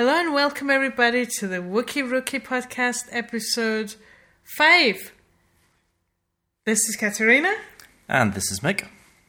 [0.00, 3.96] Hello and welcome everybody to the Wookiee Rookiee Podcast episode
[4.44, 5.12] 5.
[6.64, 7.54] This is Katharina.
[8.08, 8.88] And this is Mick.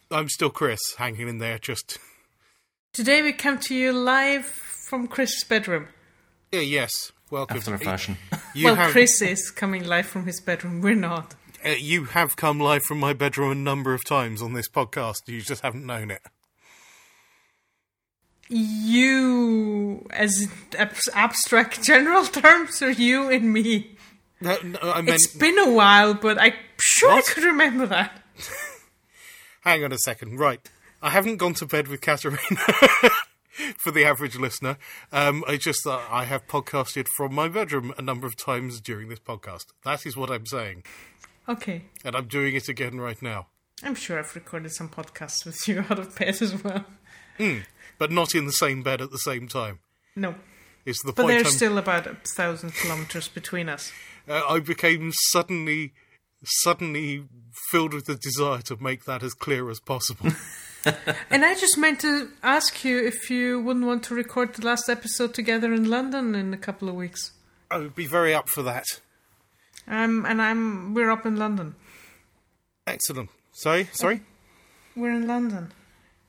[0.09, 1.59] I'm still Chris, hanging in there.
[1.59, 1.97] Just
[2.93, 5.89] Today we come to you live from Chris's bedroom.
[6.53, 7.11] yeah, yes.
[7.29, 7.57] Welcome.
[7.57, 8.17] After a fashion.
[8.55, 10.79] You well, have Chris is coming live from his bedroom.
[10.79, 11.35] We're not.
[11.65, 15.27] uh, you have come live from my bedroom a number of times on this podcast.
[15.27, 16.21] You just haven't known it.
[18.51, 20.47] You, as
[20.77, 23.97] ab- abstract general terms, or you and me?
[24.41, 25.15] No, no, I meant.
[25.15, 27.29] It's been a while, but I'm sure What?
[27.29, 28.21] I could remember that.
[29.61, 30.39] Hang on a second.
[30.39, 30.59] Right,
[31.01, 32.39] I haven't gone to bed with Katharina.
[33.77, 34.77] For the average listener,
[35.11, 39.09] um, I just uh, I have podcasted from my bedroom a number of times during
[39.09, 39.65] this podcast.
[39.83, 40.83] That is what I'm saying,
[41.49, 41.83] Okay.
[42.03, 43.47] and I'm doing it again right now.
[43.83, 46.85] I'm sure I've recorded some podcasts with you out of bed as well.
[48.01, 49.77] But not in the same bed at the same time.
[50.15, 50.33] No.
[50.87, 51.35] It's the But point.
[51.35, 53.91] there's I'm, still about a thousand kilometers between us.
[54.27, 55.93] uh, I became suddenly,
[56.43, 57.25] suddenly
[57.69, 60.31] filled with the desire to make that as clear as possible.
[61.29, 64.89] And I just meant to ask you if you wouldn't want to record the last
[64.89, 67.33] episode together in London in a couple of weeks.
[67.69, 68.85] I would be very up for that.
[69.87, 71.75] Um, and I'm we're up in London.
[72.87, 73.29] Excellent.
[73.51, 74.21] Sorry, sorry.
[74.95, 75.71] We're in London.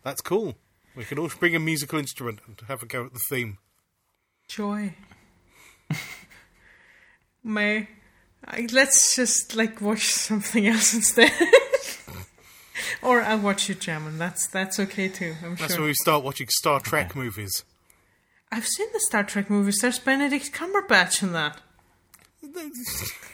[0.03, 0.55] That's cool.
[0.95, 3.59] We could all bring a musical instrument and have a go at the theme.
[4.49, 4.95] Joy.
[7.45, 7.89] May
[8.45, 11.33] I, let's just like watch something else instead.
[13.03, 14.19] or I'll watch you jamming.
[14.19, 15.35] That's that's okay too.
[15.43, 15.83] I'm That's sure.
[15.83, 17.65] when we start watching Star Trek movies.
[18.51, 19.79] I've seen the Star Trek movies.
[19.81, 21.61] There's Benedict Cumberbatch in that.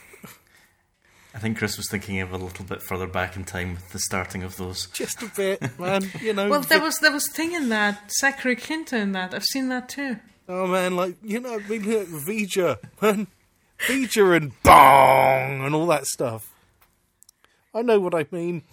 [1.39, 4.01] I think Chris was thinking of a little bit further back in time with the
[4.01, 4.87] starting of those.
[4.87, 6.03] Just a bit, man.
[6.21, 6.49] You know.
[6.49, 9.33] Well, there was there was thing in that Zachary Quinto in that.
[9.33, 10.17] I've seen that too.
[10.49, 13.29] Oh man, like you know, I mean, look, V'Ger, man,
[13.87, 16.53] V'Ger and bong and all that stuff.
[17.73, 18.65] I know what I mean.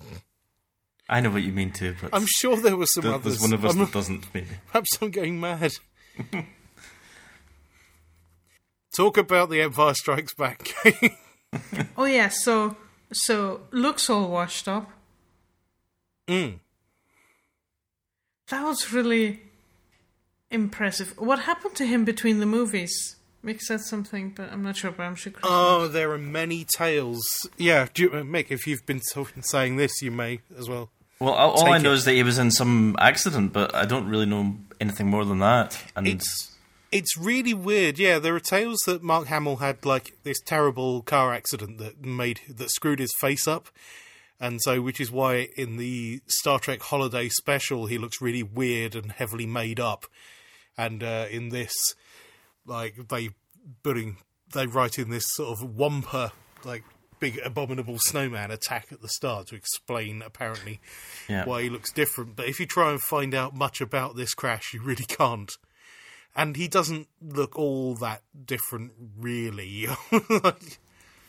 [1.07, 3.37] I know what you mean too, but I'm sure there was some th- others.
[3.37, 4.47] there's one of us I'm- that doesn't, maybe.
[4.71, 5.71] Perhaps I'm getting mad.
[8.97, 10.73] Talk about the Empire Strikes Back.
[11.97, 12.75] Oh yeah, so
[13.13, 14.89] so looks all washed up.
[16.27, 16.59] mm.
[18.49, 19.41] That was really
[20.51, 21.13] impressive.
[21.17, 23.15] What happened to him between the movies?
[23.43, 24.91] Mick said something, but I'm not sure.
[24.91, 25.31] But I'm sure.
[25.31, 27.23] Chris Oh, there are many tales.
[27.57, 30.89] Yeah, do you, uh, Mick, if you've been talking, saying this, you may as well.
[31.19, 31.95] Well, all, all I know it.
[31.95, 35.39] is that he was in some accident, but I don't really know anything more than
[35.39, 35.81] that.
[35.95, 36.54] And It's
[36.95, 37.99] it's really weird.
[37.99, 42.39] Yeah, there are tales that Mark Hamill had like this terrible car accident that made
[42.47, 43.67] that screwed his face up,
[44.39, 48.95] and so which is why in the Star Trek Holiday Special he looks really weird
[48.95, 50.05] and heavily made up,
[50.77, 51.73] and uh, in this,
[52.65, 53.31] like they
[53.83, 54.17] putting
[54.53, 56.31] they write in this sort of wampa
[56.63, 56.83] like
[57.19, 60.79] big abominable snowman attack at the start to explain apparently
[61.27, 61.43] yeah.
[61.43, 62.35] why he looks different.
[62.37, 65.51] But if you try and find out much about this crash, you really can't.
[66.35, 69.87] And he doesn't look all that different, really.
[70.29, 70.79] Like,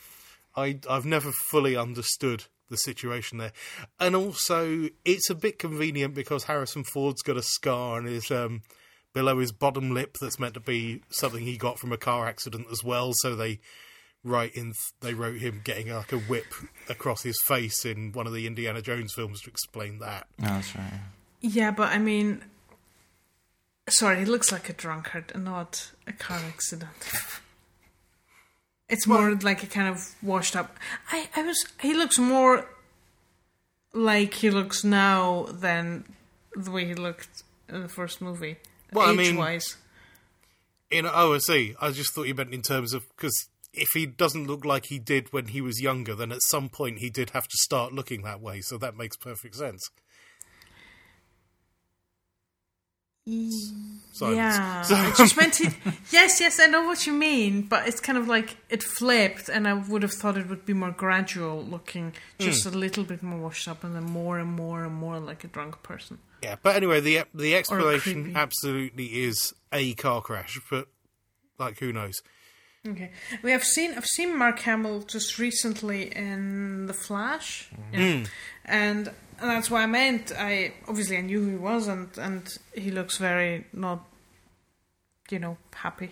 [0.57, 3.53] I I've never fully understood the situation there,
[4.01, 8.63] and also it's a bit convenient because Harrison Ford's got a scar on his um,
[9.13, 12.67] below his bottom lip that's meant to be something he got from a car accident
[12.71, 13.13] as well.
[13.15, 13.61] So they
[14.25, 16.53] write in they wrote him getting like a whip
[16.89, 20.27] across his face in one of the Indiana Jones films to explain that.
[20.43, 21.01] Oh, that's right.
[21.41, 22.43] Yeah, but I mean,
[23.89, 26.91] sorry, he looks like a drunkard and not a car accident.
[28.89, 30.77] It's more like a kind of washed up.
[31.11, 31.67] I, I was.
[31.81, 32.69] He looks more
[33.93, 36.05] like he looks now than
[36.55, 38.57] the way he looked in the first movie.
[38.93, 39.77] Well, I mean- wise.
[40.89, 41.75] In oh, I see.
[41.81, 45.01] I just thought you meant in terms of because if he doesn't look like he
[45.01, 48.23] did when he was younger, then at some point he did have to start looking
[48.23, 48.61] that way.
[48.61, 49.91] So that makes perfect sense.
[53.27, 54.37] Silence.
[54.37, 55.61] Yeah, So- I just meant.
[56.11, 59.67] Yes, yes, I know what you mean, but it's kind of like it flipped, and
[59.69, 62.75] I would have thought it would be more gradual looking, just Hmm.
[62.75, 65.49] a little bit more washed up, and then more and more and more like a
[65.49, 66.19] drunk person.
[66.43, 70.89] Yeah, but anyway, the the explanation absolutely is a car crash, but
[71.59, 72.15] like who knows?
[72.87, 73.11] Okay,
[73.43, 78.25] we have seen I've seen Mark Hamill just recently in The Flash, yeah.
[78.65, 79.11] and
[79.41, 82.91] and that's why I meant I obviously I knew who he was, and and he
[82.91, 84.05] looks very not,
[85.31, 86.11] you know, happy.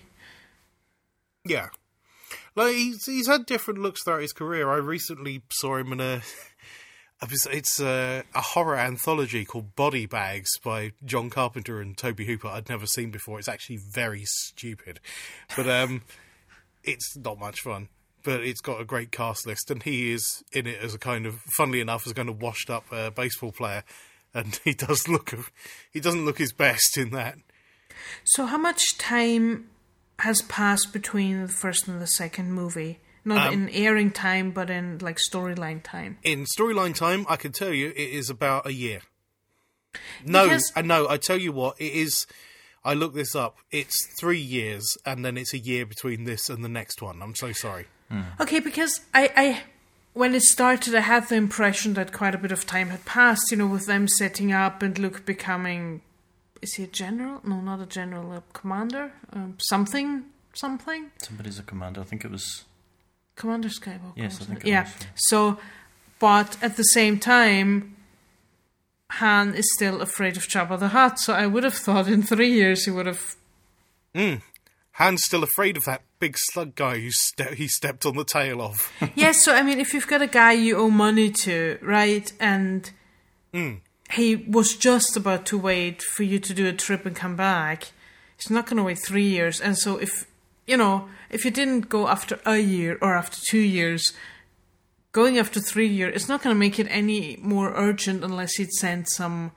[1.45, 1.69] Yeah,
[2.57, 4.71] like he's he's had different looks throughout his career.
[4.71, 6.23] I recently saw him in a
[7.23, 12.49] It's- a, a horror anthology called Body Bags by John Carpenter and Tobe Hooper.
[12.49, 13.39] I'd never seen before.
[13.39, 15.01] It's actually very stupid,
[15.57, 16.03] but um,
[16.85, 17.89] it's not much fun.
[18.25, 21.27] But it's got a great cast list, and he is in it as a kind
[21.27, 23.85] of, funnily enough, as a kind of washed-up uh, baseball player,
[24.35, 25.33] and he does look,
[25.93, 27.37] he doesn't look his best in that.
[28.25, 29.69] So, how much time
[30.21, 32.99] has passed between the first and the second movie?
[33.27, 36.19] Not Um, in airing time, but in like storyline time.
[36.23, 39.01] In storyline time, I can tell you it is about a year.
[40.25, 42.27] No, Because- uh, no, I tell you what, it is.
[42.85, 43.57] I looked this up.
[43.71, 47.23] It's three years, and then it's a year between this and the next one.
[47.23, 47.87] I'm so sorry.
[48.41, 49.63] Okay, because I, I,
[50.13, 53.51] when it started, I had the impression that quite a bit of time had passed.
[53.51, 56.01] You know, with them setting up and Luke becoming,
[56.63, 57.41] is he a general?
[57.45, 61.11] No, not a general, a commander, um, something, something.
[61.19, 62.01] Somebody's a commander.
[62.01, 62.65] I think it was.
[63.37, 64.13] Commander Skywalker.
[64.15, 64.67] Yes, I think it?
[64.67, 64.83] it yeah.
[64.85, 65.07] was, yeah.
[65.17, 65.59] So,
[66.21, 67.97] but at the same time,
[69.11, 71.19] Han is still afraid of Jabba the Hutt.
[71.19, 73.37] So I would have thought in three years he would have.
[74.95, 78.63] Han's still afraid of that big slug guy who ste- he stepped on the tail
[78.63, 78.93] of.
[79.17, 79.45] yes.
[79.45, 82.89] So I mean, if you've got a guy you owe money to, right, and
[83.53, 83.81] mm.
[84.13, 87.91] he was just about to wait for you to do a trip and come back,
[88.37, 89.61] he's not going to wait three years.
[89.61, 90.27] And so if
[90.65, 94.13] you know, if you didn't go after a year or after two years,
[95.11, 98.71] going after three years, it's not going to make it any more urgent unless he'd
[98.71, 99.51] sent some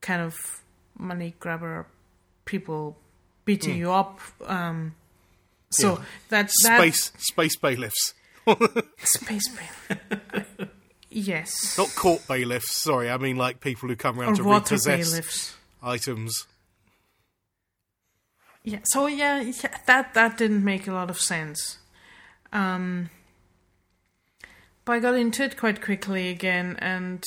[0.00, 0.62] kind of
[0.96, 1.88] money grabber
[2.44, 2.96] people
[3.44, 4.20] beating you up.
[4.46, 4.94] Um,
[5.70, 6.04] so Yeah.
[6.30, 8.14] that that Space, space bailiffs,
[8.98, 10.70] space bailiffs.
[11.10, 12.76] yes, not court bailiffs.
[12.80, 15.56] Sorry, I mean like people who come around or to repossess bailiffs.
[15.82, 16.46] items.
[18.62, 18.80] Yeah.
[18.84, 21.78] So yeah, yeah, that that didn't make a lot of sense.
[22.52, 23.10] Um,
[24.84, 27.22] but I got into it quite quickly again, and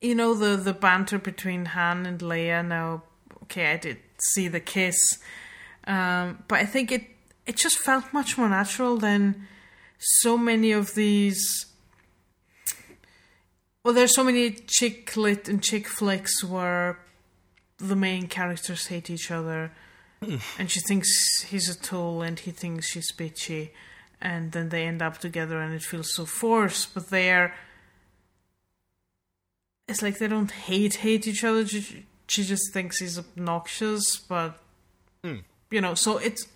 [0.00, 2.66] you know the the banter between Han and Leia.
[2.66, 3.02] Now,
[3.44, 4.96] okay, I did see the kiss,
[5.86, 7.04] um, but I think it
[7.46, 9.46] it just felt much more natural than
[9.98, 11.66] so many of these.
[13.84, 17.00] Well, there's so many chick lit and chick flicks where
[17.78, 19.72] the main characters hate each other,
[20.58, 23.70] and she thinks he's a tool, and he thinks she's bitchy,
[24.20, 26.94] and then they end up together, and it feels so forced.
[26.94, 27.54] But they're,
[29.88, 31.64] it's like they don't hate hate each other.
[32.32, 34.58] She, just thinks he's obnoxious, but
[35.22, 36.46] you know, so it's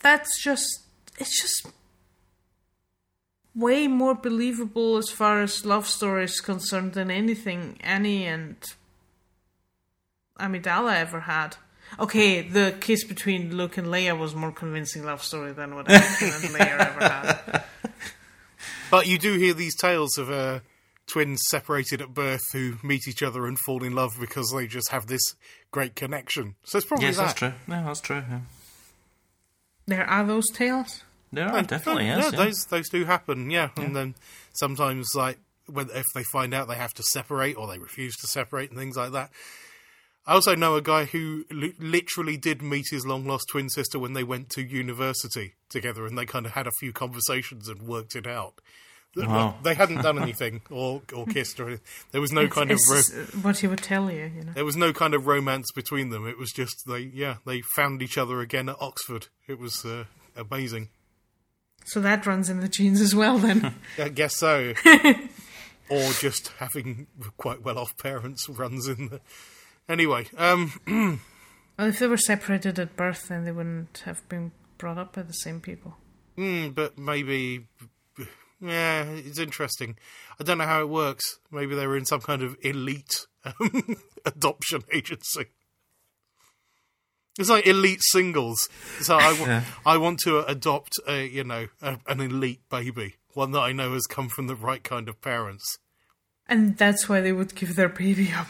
[0.00, 0.82] that's just
[1.18, 1.72] it's just
[3.54, 8.56] way more believable as far as love story is concerned than anything Annie and
[10.38, 11.56] Amidala ever had.
[11.98, 16.44] Okay, the kiss between Luke and Leia was more convincing love story than what Anakin
[16.44, 17.64] and Leia ever had.
[18.90, 20.60] But you do hear these tales of uh,
[21.08, 24.90] twins separated at birth who meet each other and fall in love because they just
[24.90, 25.22] have this
[25.70, 26.54] great connection.
[26.64, 27.22] So it's probably Yes, that.
[27.26, 27.52] that's true.
[27.66, 28.22] No, that's true.
[28.28, 28.40] Yeah.
[29.86, 31.02] There are those tales.
[31.32, 32.32] There are definitely yeah, yes.
[32.32, 32.44] Yeah.
[32.44, 33.50] those those do happen.
[33.50, 34.14] Yeah, and then
[34.54, 38.26] sometimes like when if they find out they have to separate or they refuse to
[38.26, 39.30] separate and things like that.
[40.26, 43.98] I also know a guy who li- literally did meet his long lost twin sister
[43.98, 47.80] when they went to university together, and they kind of had a few conversations and
[47.82, 48.60] worked it out.
[49.18, 49.56] Th- Wow.
[49.62, 51.84] They hadn't done anything or or kissed or anything.
[52.12, 54.52] There was no kind of ro- uh, what he would tell you, you know.
[54.52, 56.26] there was no kind of romance between them.
[56.26, 59.26] It was just they yeah they found each other again at Oxford.
[59.46, 60.04] It was uh,
[60.36, 60.90] amazing.
[61.84, 63.74] So that runs in the genes as well, then.
[63.98, 64.74] I guess so.
[65.88, 67.06] or just having
[67.38, 69.20] quite well off parents runs in the.
[69.88, 70.72] Anyway, um,
[71.78, 75.22] well, if they were separated at birth, then they wouldn't have been brought up by
[75.22, 75.96] the same people.
[76.36, 77.66] mm, but maybe.
[78.60, 79.96] Yeah, it's interesting.
[80.40, 81.38] I don't know how it works.
[81.50, 83.96] Maybe they were in some kind of elite um,
[84.26, 85.46] adoption agency.
[87.38, 88.68] It's like elite singles.
[89.00, 89.64] So I, Yeah.
[89.86, 93.92] I want to adopt a you know a, an elite baby, one that I know
[93.92, 95.78] has come from the right kind of parents.
[96.48, 98.48] And that's why they would give their baby up.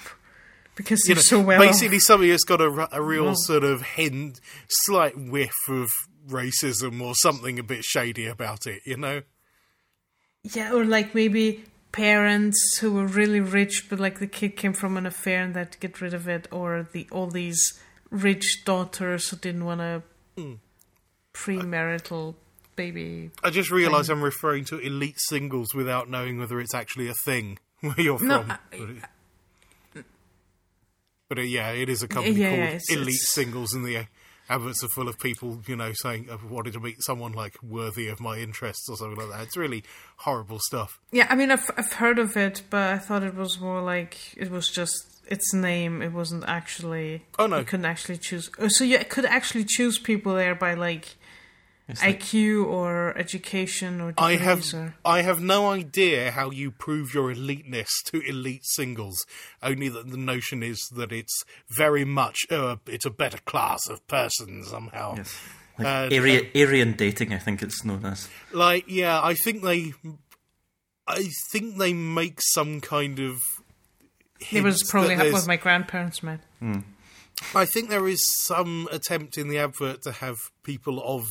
[0.74, 2.70] Because you they're know, so well basically somebody has got a
[3.02, 4.40] real Well- sort of hint,
[4.86, 5.88] slight whiff of
[6.28, 9.22] racism or something a bit shady about it, you know?
[10.44, 14.96] Yeah, or like maybe parents who were really rich, but like the kid came from
[14.96, 17.78] an affair and they had to get rid of it, or the all these
[18.10, 20.02] rich daughters who didn't want a
[20.36, 20.54] Hmm.
[21.34, 22.34] premarital
[22.76, 23.30] baby.
[23.42, 27.58] I just realised I'm referring to elite singles without knowing whether it's actually a thing
[27.80, 28.50] where you're No, from.
[28.52, 28.58] I-
[29.94, 30.04] but
[31.28, 33.82] but uh, yeah, it is a company Yeah, called yeah, it's- Elite it's- Singles, in
[33.82, 34.06] the
[34.48, 37.54] adverts are full of people, you know, saying uh, I wanted to meet someone like
[37.62, 39.42] worthy of my interests or something like that.
[39.44, 39.84] It's really
[40.18, 41.00] horrible stuff.
[41.12, 44.36] Yeah, I mean, I've I've heard of it, but I thought it was more like
[44.36, 46.02] it was just its name.
[46.02, 47.24] It wasn't actually.
[47.38, 47.58] Oh, no.
[47.58, 48.50] you couldn't actually choose.
[48.58, 51.16] oh, So you could actually choose people there by like
[51.88, 54.94] like- IQ or education or I have or.
[55.04, 59.24] I have no idea how you prove your eliteness to elite singles.
[59.62, 64.06] Only that the notion is that it's very much uh, it's a better class of
[64.06, 65.14] person somehow.
[65.16, 65.34] Yes.
[65.78, 68.28] Like Uh, area, Aryan dating, I think it's known as.
[68.52, 69.94] Like yeah, I think they
[71.06, 73.40] I think they make some kind of
[74.52, 76.40] It was probably that what there's- my grandparents met.
[77.54, 81.22] I think there is some attempt in the advert to have people of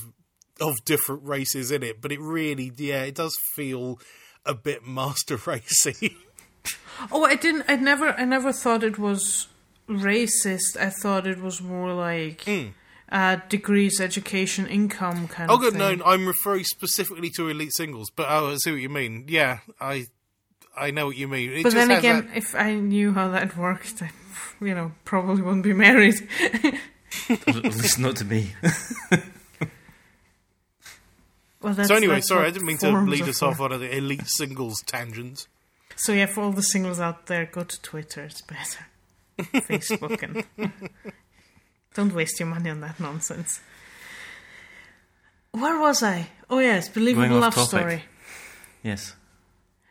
[0.62, 4.00] of different races in it, but it really, yeah, it does feel
[4.46, 6.16] a bit master racy.
[7.12, 7.66] Oh, I didn't.
[7.68, 8.10] I never.
[8.10, 9.48] I never thought it was
[9.88, 10.76] racist.
[10.80, 12.48] I thought it was more like
[13.10, 15.74] uh, degrees, education, income kind oh, of good.
[15.74, 16.00] thing.
[16.00, 19.26] No, I'm referring specifically to elite singles, but oh, I see what you mean.
[19.28, 20.08] Yeah, I
[20.76, 21.52] I know what you mean.
[21.52, 24.12] It But just then has again, that- if I knew how that worked, I,
[24.60, 26.16] you know, probably wouldn't be married.
[27.30, 28.54] At least not to me.
[31.68, 33.48] Well, that's, so anyway, that's sorry, I didn't mean to lead us for.
[33.48, 35.48] off on an elite singles tangent.
[35.98, 38.24] So yeah, for all the singles out there, go to Twitter.
[38.24, 38.86] It's better.
[39.68, 40.72] Facebook and
[41.94, 43.60] don't waste your money on that nonsense.
[45.52, 46.30] Where was I?
[46.50, 48.04] Oh yes, Going believable off love story.
[48.82, 49.14] Yes.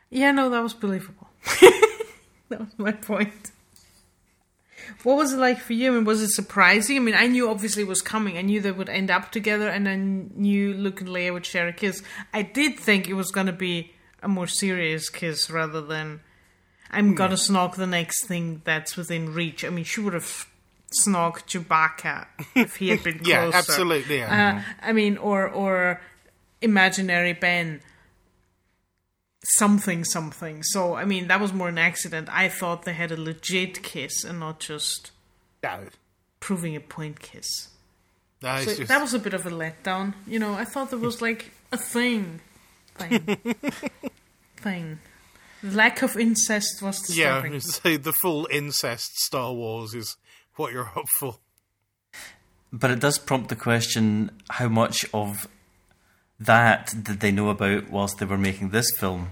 [0.09, 1.29] Yeah, no, that was believable.
[2.49, 3.51] that was my point.
[5.03, 5.93] What was it like for you?
[5.93, 6.97] I mean, was it surprising?
[6.97, 8.39] I mean, I knew obviously it was coming.
[8.39, 11.69] I knew they would end up together, and I knew Luke and Leia would share
[11.69, 12.03] a kiss.
[12.33, 16.21] I did think it was going to be a more serious kiss rather than
[16.91, 19.65] I'm gonna snog the next thing that's within reach.
[19.65, 20.47] I mean, she would have
[21.05, 23.31] snogged Chewbacca if he had been closer.
[23.31, 24.19] Yeah, absolutely.
[24.19, 24.63] Yeah.
[24.65, 26.01] Uh, I mean, or or
[26.61, 27.81] imaginary Ben.
[29.55, 30.63] Something, something.
[30.63, 32.29] So, I mean, that was more an accident.
[32.31, 35.13] I thought they had a legit kiss and not just
[35.63, 35.85] no,
[36.41, 37.69] proving a point kiss.
[38.43, 40.15] no, So just, that was a bit of a letdown.
[40.27, 42.41] You know, I thought there was like a thing.
[42.97, 43.37] Thing.
[44.57, 44.99] thing.
[45.63, 47.59] Lack of incest was yeah.
[47.59, 50.17] So the full incest Star Wars is
[50.57, 51.39] what you're up for.
[52.73, 55.49] But it does prompt the question how much of
[56.41, 59.31] that did they know about whilst they were making this film?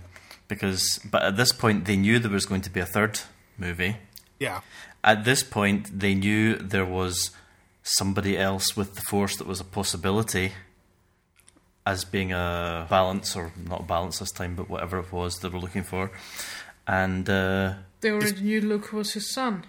[0.49, 3.21] Because, but at this point, they knew there was going to be a third
[3.59, 3.97] movie.
[4.39, 4.61] Yeah.
[5.03, 7.31] At this point, they knew there was
[7.83, 10.53] somebody else with the Force that was a possibility
[11.87, 15.49] as being a balance, or not a balance this time, but whatever it was they
[15.49, 16.11] were looking for.
[16.87, 19.65] And uh, They already knew Luke was his son.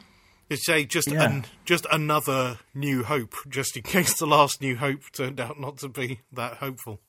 [0.49, 1.23] It's a just Yeah.
[1.23, 5.77] an, just another New Hope, just in case the last New Hope turned out not
[5.79, 7.01] to be that hopeful.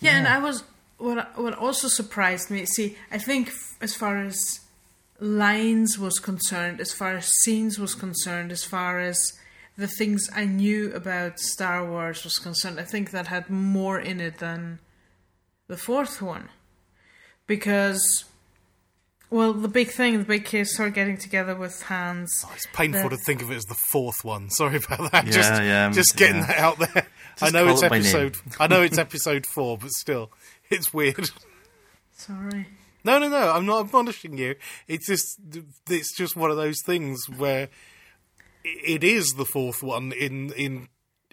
[0.00, 0.64] Yeah, and I was
[0.98, 2.64] what what also surprised me.
[2.66, 4.60] See, I think f- as far as
[5.18, 9.18] lines was concerned, as far as scenes was concerned, as far as
[9.76, 14.20] the things I knew about Star Wars was concerned, I think that had more in
[14.20, 14.78] it than
[15.68, 16.48] the fourth one,
[17.46, 18.24] because.
[19.30, 22.44] Well, the big thing, the big kiss, her getting together with Hans.
[22.52, 24.50] It's painful The- to think of it as the fourth one.
[24.50, 25.26] Sorry about that.
[25.26, 26.46] Yeah, just, yeah, um, just getting yeah.
[26.46, 27.06] that out there.
[27.40, 28.36] I know it's it episode.
[28.58, 30.30] I know it's episode four, but still,
[30.68, 31.30] it's weird.
[32.12, 32.66] Sorry.
[33.02, 33.52] No, no, no.
[33.52, 34.56] I'm not admonishing you.
[34.86, 35.40] It's just,
[35.88, 37.70] it's just one of those things where
[38.64, 40.88] it is the fourth one in in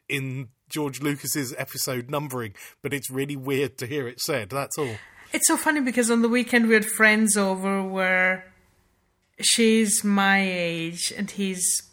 [0.07, 4.49] in George Lucas's episode numbering, but it's really weird to hear it said.
[4.49, 4.95] That's all.
[5.33, 8.45] It's so funny because on the weekend we had friends over where
[9.39, 11.83] she's my age and he's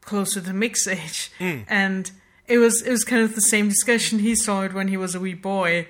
[0.00, 2.10] closer to Mick's age, and
[2.46, 4.18] it was it was kind of the same discussion.
[4.18, 5.88] He saw it when he was a wee boy,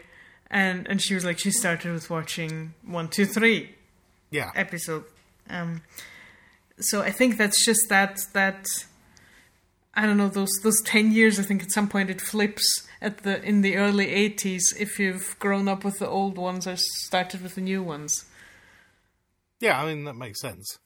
[0.50, 3.74] and and she was like, she started with watching one, two, three
[4.30, 4.50] Yeah.
[4.54, 5.04] episode.
[5.48, 5.82] Um,
[6.78, 8.66] so I think that's just that that
[9.94, 11.40] I don't know those those ten years.
[11.40, 15.36] I think at some point it flips at the in the early eighties if you've
[15.38, 18.24] grown up with the old ones or started with the new ones.
[19.60, 20.78] Yeah, I mean that makes sense.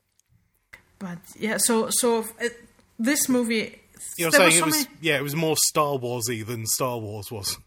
[0.99, 2.49] But yeah, so so uh,
[2.99, 3.80] this movie.
[4.18, 7.59] You're saying it was many- yeah, it was more Star Warsy than Star Wars was.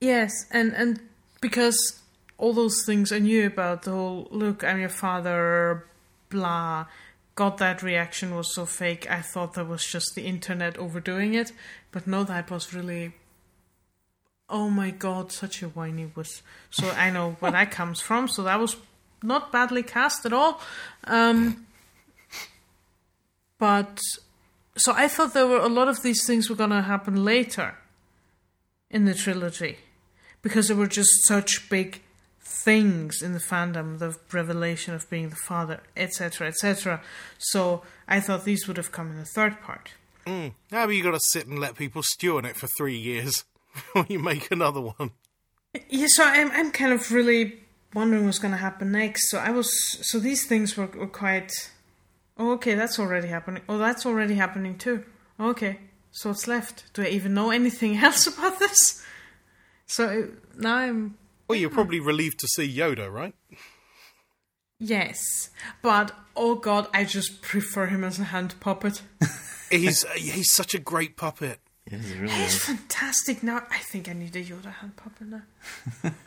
[0.00, 1.00] Yes, and and
[1.40, 2.00] because
[2.38, 5.86] all those things I knew about the whole look, I'm your father,
[6.28, 6.86] blah.
[7.34, 9.10] God, that reaction was so fake.
[9.10, 11.52] I thought that was just the internet overdoing it,
[11.92, 13.12] but no, that was really.
[14.48, 16.42] Oh my God, such a whiny wuss.
[16.70, 18.28] So I know where that comes from.
[18.28, 18.76] So that was
[19.22, 20.60] not badly cast at all.
[21.04, 21.66] Um,
[23.58, 24.00] but
[24.76, 27.76] so I thought there were a lot of these things were going to happen later
[28.90, 29.78] in the trilogy
[30.42, 32.02] because there were just such big
[32.40, 37.00] things in the fandom the revelation of being the father etc etc
[37.38, 39.92] so i thought these would have come in the third part
[40.26, 40.52] Mm.
[40.70, 44.06] Now you got to sit and let people stew on it for three years before
[44.08, 45.10] you make another one.
[45.88, 47.54] yeah so i'm, I'm kind of really
[47.94, 49.70] wondering what's going to happen next so i was
[50.06, 51.50] so these things were, were quite
[52.36, 55.02] oh okay that's already happening oh that's already happening too
[55.40, 55.78] okay
[56.10, 59.02] so what's left do i even know anything else about this
[59.86, 61.16] so now i'm
[61.48, 63.34] Well, you're probably relieved to see Yoda, right?
[64.84, 69.02] Yes, but oh god, I just prefer him as a hand puppet.
[69.70, 71.60] He's he's such a great puppet.
[71.90, 72.64] Yes, it really He's is.
[72.64, 73.42] fantastic.
[73.42, 75.42] Now I think I need a Yoda hand puppet now.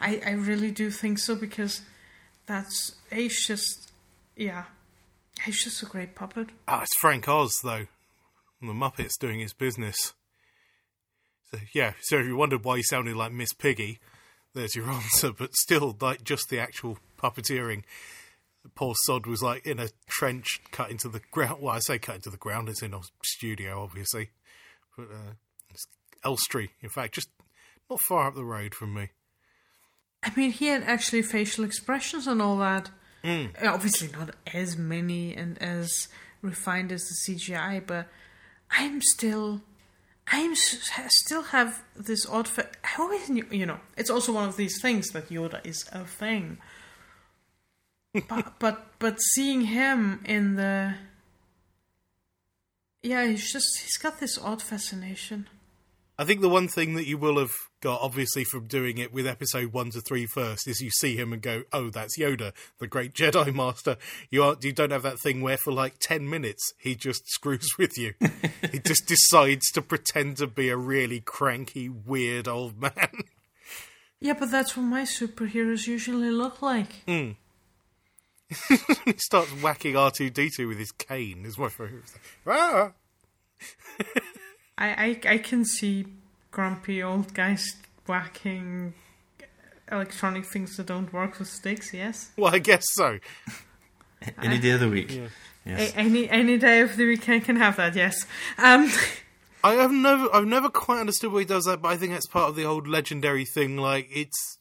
[0.02, 1.82] I I really do think so because
[2.48, 3.92] that's he's just
[4.36, 4.64] yeah,
[5.44, 6.48] he's just a great puppet.
[6.68, 7.86] Ah, it's Frank Oz though.
[8.62, 10.14] The Muppets doing his business.
[11.52, 14.00] So yeah, so if you wondered why he sounded like Miss Piggy,
[14.56, 15.32] there's your answer.
[15.38, 17.84] But still, like just the actual puppeteering.
[18.74, 21.62] Poor Sod was like in a trench cut into the ground.
[21.62, 22.68] Well, I say cut into the ground.
[22.70, 24.30] It's in a studio, obviously.
[24.98, 25.34] But uh,
[25.70, 25.86] it's
[26.24, 27.30] Elstree, in fact, just
[27.90, 29.10] not far up the road from me.
[30.24, 32.90] I mean, he had actually facial expressions and all that.
[33.24, 36.08] Uh, Obviously, not as many and as
[36.42, 38.08] refined as the CGI, but
[38.72, 39.62] I'm still,
[40.28, 42.48] I'm still have this odd.
[42.48, 45.86] Fa- I always knew, you know, it's also one of these things that Yoda is
[45.92, 46.58] a thing.
[48.28, 50.96] But but but seeing him in the,
[53.04, 55.48] yeah, he's just he's got this odd fascination.
[56.18, 59.28] I think the one thing that you will have got, obviously, from doing it with
[59.28, 62.88] episode one to three first, is you see him and go, "Oh, that's Yoda, the
[62.88, 63.98] great Jedi Master."
[64.30, 67.78] You aren't, you don't have that thing where for like ten minutes he just screws
[67.78, 68.14] with you.
[68.72, 73.24] he just decides to pretend to be a really cranky, weird old man.
[74.22, 77.04] Yeah, but that's what my superheroes usually look like.
[77.06, 77.32] Hmm.
[79.06, 81.46] he starts whacking R two D two with his cane.
[81.46, 82.04] Is my favourite.
[82.48, 82.92] Ah!
[84.78, 86.06] I, I I can see
[86.52, 87.76] grumpy old guys
[88.08, 88.94] whacking
[89.92, 91.94] electronic things that don't work with sticks.
[91.94, 93.20] Yes, Well, I guess so.
[94.42, 95.22] Any day of the week.
[95.66, 95.94] Yes.
[95.94, 97.96] A- any any day of the weekend can have that.
[97.96, 98.26] Yes.
[98.58, 98.92] Um.
[99.64, 102.28] I have never, I've never quite understood why he does that, but I think that's
[102.28, 103.78] part of the old legendary thing.
[103.78, 104.60] Like it's,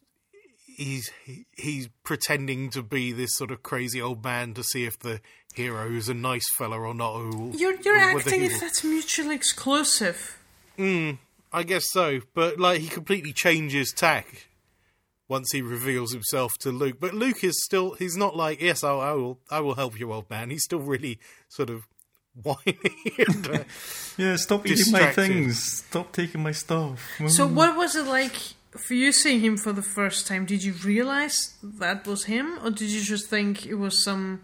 [0.76, 4.98] he's he, he's pretending to be this sort of crazy old man to see if
[4.98, 5.20] the
[5.54, 7.14] hero is a nice fella or not.
[7.14, 10.38] Or, You're you're or acting he if that's mutually exclusive.
[10.78, 14.48] I guess so, but like he completely changes tack
[15.28, 16.96] once he reveals himself to Luke.
[17.00, 20.12] But Luke is still, he's not like, yes, I, I will, I will help you,
[20.12, 20.50] old man.
[20.50, 21.87] He's still really sort of
[22.42, 22.78] whiny
[23.18, 23.48] and.
[23.48, 23.64] Uh,
[24.16, 25.60] Yeah, stop eating my things.
[25.60, 27.20] Stop taking my stuff.
[27.26, 28.37] So what was it like
[28.76, 30.46] for you seeing him for the first time?
[30.46, 34.40] Did you realize that was him, or did you just think it was some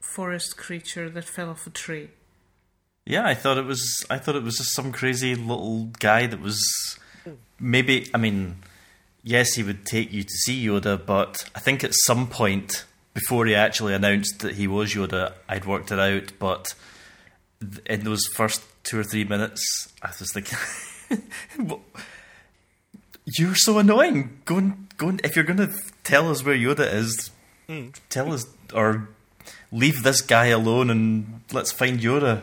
[0.00, 2.10] forest creature that fell off a tree?
[3.06, 4.04] Yeah, I thought it was.
[4.10, 6.60] I thought it was just some crazy little guy that was
[7.58, 8.08] maybe.
[8.14, 8.56] I mean,
[9.22, 13.46] yes, he would take you to see Yoda, but I think at some point before
[13.46, 16.32] he actually announced that he was Yoda, I'd worked it out.
[16.38, 16.74] But
[17.86, 20.58] in those first two or three minutes, I was thinking,
[21.56, 21.80] "What-
[23.38, 24.40] "You're so annoying.
[24.44, 25.08] Go and go.
[25.08, 25.72] And, if you're going to
[26.04, 27.30] tell us where Yoda is,
[27.68, 27.88] hmm.
[28.08, 29.08] tell us or."
[29.72, 32.42] Leave this guy alone and let's find Yoda.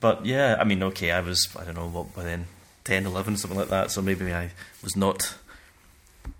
[0.00, 2.46] But yeah, I mean, okay, I was, I don't know, what, by then,
[2.84, 4.50] 10, 11, something like that, so maybe I
[4.82, 5.36] was not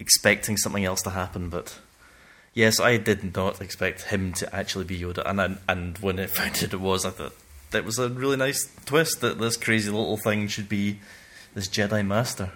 [0.01, 1.79] expecting something else to happen, but
[2.55, 6.27] yes, I did not expect him to actually be Yoda, and I, and when I
[6.27, 7.35] found out it was, I thought
[7.71, 10.99] that was a really nice twist that this crazy little thing should be
[11.55, 12.51] this Jedi Master.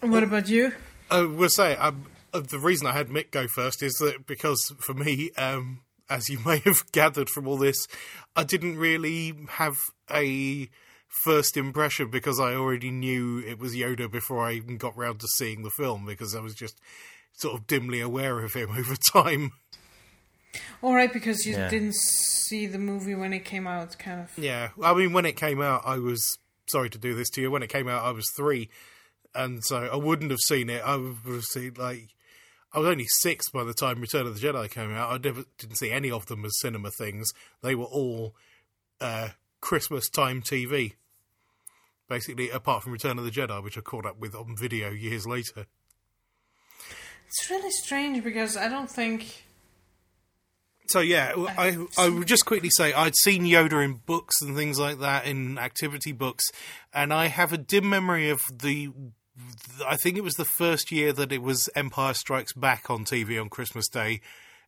[0.00, 0.72] What about you?
[1.10, 4.72] I will say um, uh, the reason I had Mick go first is that because
[4.78, 5.80] for me, um,
[6.10, 7.86] as you may have gathered from all this,
[8.34, 9.76] I didn't really have
[10.10, 10.68] a
[11.24, 15.28] first impression because I already knew it was Yoda before I even got round to
[15.38, 16.78] seeing the film because I was just
[17.32, 19.52] sort of dimly aware of him over time.
[20.82, 21.68] All right, because you Yeah.
[21.68, 24.38] didn't see the movie when it came out, kind of.
[24.38, 27.50] Yeah, I mean, when it came out, I was sorry to do this to you.
[27.50, 28.68] When it came out, I was three,
[29.36, 30.82] and so I wouldn't have seen it.
[30.84, 32.08] I would have seen like
[32.72, 35.10] I was only six by the time Return of the Jedi came out.
[35.10, 37.30] I never didn't see any of them as cinema things.
[37.62, 38.34] They were all
[39.00, 40.94] uh, Christmas time TV,
[42.08, 42.50] basically.
[42.50, 45.66] Apart from Return of the Jedi, which I caught up with on video years later.
[47.26, 49.44] It's really strange because I don't think.
[50.88, 54.78] So yeah, I I would just quickly say I'd seen Yoda in books and things
[54.78, 56.44] like that in activity books,
[56.92, 58.90] and I have a dim memory of the.
[59.86, 63.40] I think it was the first year that it was Empire Strikes Back on TV
[63.40, 64.20] on Christmas Day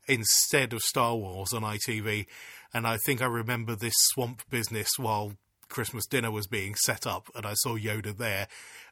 [0.07, 2.26] instead of Star Wars on ITV,
[2.74, 5.35] and I think I remember this swamp business while
[5.68, 8.48] Christmas dinner was being set up, and I saw Yoda there,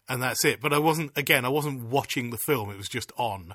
[0.08, 0.60] and that's it.
[0.60, 3.54] But I wasn't again, I wasn't watching the film; it was just on.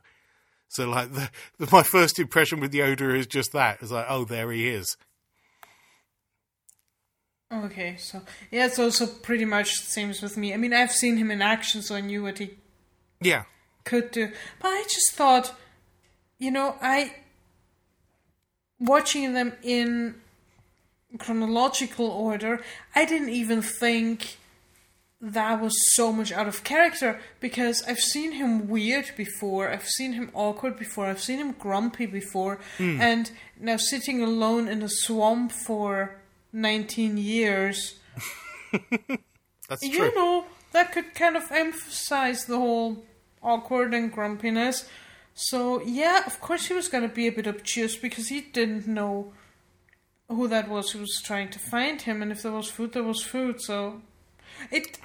[0.70, 3.80] So like the, the, my first impression with Yoda is just that.
[3.82, 4.98] It's like, oh, there he is.
[7.52, 10.54] Okay, so yeah, it's also pretty much the same as with me.
[10.54, 12.52] I mean, I've seen him in action, so I knew what he
[13.20, 13.44] Yeah.
[13.84, 14.32] could do.
[14.60, 15.54] But I just thought,
[16.38, 17.16] you know, I
[18.80, 20.16] watching them in
[21.18, 22.62] chronological order,
[22.96, 24.38] I didn't even think
[25.20, 30.14] that was so much out of character because I've seen him weird before, I've seen
[30.14, 33.00] him awkward before, I've seen him grumpy before, hmm.
[33.00, 36.16] and now sitting alone in a swamp for
[36.54, 37.96] 19 years,
[39.70, 40.12] That's you true.
[40.16, 43.04] know, that could kind of emphasize the whole
[43.42, 44.88] awkward and grumpiness.
[45.34, 48.88] So, yeah, of course he was going to be a bit obtuse because he didn't
[48.88, 49.34] know
[50.28, 53.04] who that was who was trying to find him, and if there was food, there
[53.04, 53.62] was food.
[53.62, 54.02] So,
[54.70, 55.00] it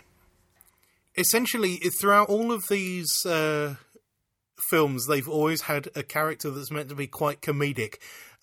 [1.19, 3.77] Essentially, throughout all of these uh,
[4.69, 7.95] films, they've always had a character that's meant to be quite comedic.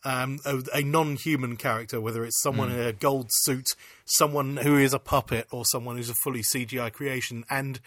[0.05, 3.67] Um, a, a non-human character, whether it's someone in a gold suit,
[4.03, 7.45] someone who is a puppet, or someone who's a fully CGI creation.
[7.49, 7.79] And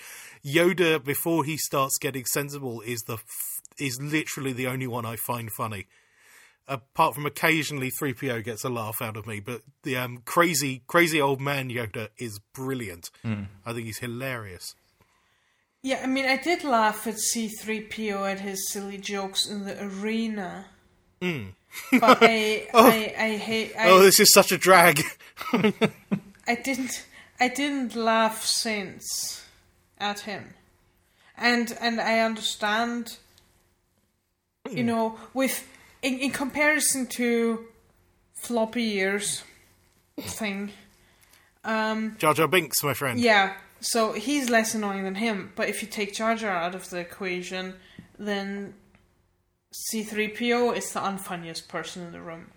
[0.43, 5.17] Yoda, before he starts getting sensible, is the f- is literally the only one I
[5.17, 5.89] find funny.
[6.69, 11.21] Apart from occasionally 3PO gets a laugh out of me, but the um, crazy, crazy
[11.21, 13.11] old man Yoda is brilliant.
[13.67, 14.75] I think he's hilarious.
[15.83, 20.67] Yeah, I mean, I did laugh at C3PO at his silly jokes in the arena.
[21.21, 23.73] But I, I, I hate.
[23.79, 25.03] I, oh, this is such a drag.
[25.53, 27.05] I didn't.
[27.39, 29.45] I didn't laugh since
[29.99, 30.55] at him,
[31.37, 33.19] and and I understand.
[34.69, 35.65] You know, with
[36.03, 37.67] in, in comparison to
[38.35, 39.45] floppy ears
[40.19, 40.73] thing,
[41.65, 43.21] um, Jar Jar Binks, my friend.
[43.21, 43.55] yeah.
[43.79, 45.53] So he's less annoying than him.
[45.55, 47.75] But if you take Jar Jar out of the equation,
[48.19, 48.75] then
[49.93, 52.51] C3PO is the unfunniest person in the room.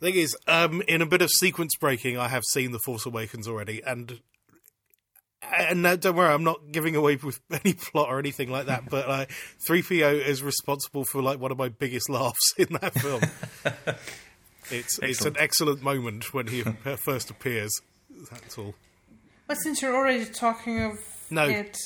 [0.00, 3.48] Thing is, um, in a bit of sequence breaking, I have seen The Force Awakens
[3.48, 4.20] already, and
[5.58, 8.88] and now, don't worry, I'm not giving away with any plot or anything like that.
[8.88, 9.26] But uh,
[9.68, 13.22] 3PO is responsible for like one of my biggest laughs in that film.
[14.70, 16.62] it's it's an excellent moment when he
[16.96, 17.72] first appears.
[18.30, 18.74] That's all.
[19.46, 20.98] But since you're already talking of
[21.30, 21.46] No.
[21.46, 21.76] it,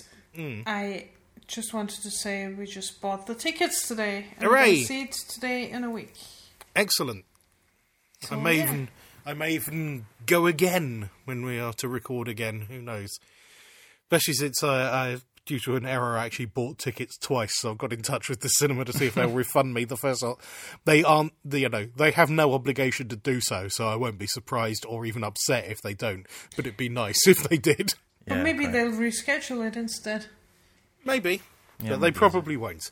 [0.66, 1.08] I
[1.48, 4.26] just wanted to say we just bought the tickets today.
[4.36, 4.76] And Hooray.
[4.76, 6.14] we'll see it today in a week.
[6.76, 7.24] Excellent.
[8.30, 8.64] I may yeah.
[8.64, 8.88] even
[9.26, 12.66] I may even go again when we are to record again.
[12.70, 13.10] Who knows?
[14.04, 17.58] Especially since I, I due to an error, I actually bought tickets twice.
[17.58, 19.96] So I've got in touch with the cinema to see if they'll refund me the
[19.96, 20.22] first.
[20.22, 20.40] lot.
[20.84, 23.68] They aren't, you know, they have no obligation to do so.
[23.68, 26.26] So I won't be surprised or even upset if they don't.
[26.56, 27.94] But it'd be nice if they did.
[28.30, 28.72] Or Yeah, maybe right.
[28.72, 30.26] they'll reschedule it instead.
[31.08, 31.40] Maybe,
[31.80, 32.16] Yeah, but they maybe.
[32.18, 32.90] probably won't.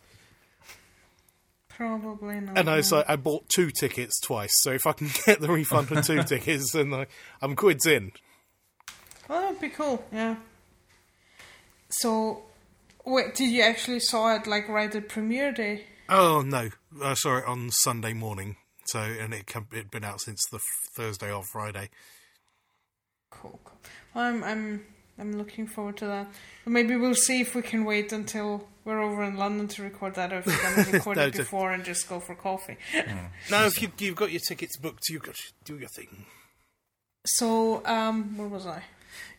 [1.69, 2.57] Probably not.
[2.59, 4.53] And I was like, I bought two tickets twice.
[4.63, 7.07] So if I can get the refund for two tickets, then I,
[7.43, 8.13] I'm quids in.
[9.29, 10.37] Well, that would be cool, yeah.
[11.91, 12.43] So,
[13.05, 15.85] wait, did you actually saw it like right at premiere day?
[16.09, 16.71] Oh no,
[17.03, 18.57] I saw it on Sunday morning.
[18.87, 20.63] So and it come, it'd been out since the f-
[20.95, 21.91] Thursday or Friday.
[23.31, 23.77] Cool, cool.
[24.15, 24.85] Well, I'm, I'm,
[25.19, 26.29] I'm looking forward to that.
[26.67, 30.33] Maybe we'll see if we can wait until we're over in London to record that,
[30.33, 32.77] or if we're going to record it before and just go for coffee.
[33.51, 36.27] No, if you, you've got your tickets booked, you've got to do your thing.
[37.25, 38.83] So, um, where was I?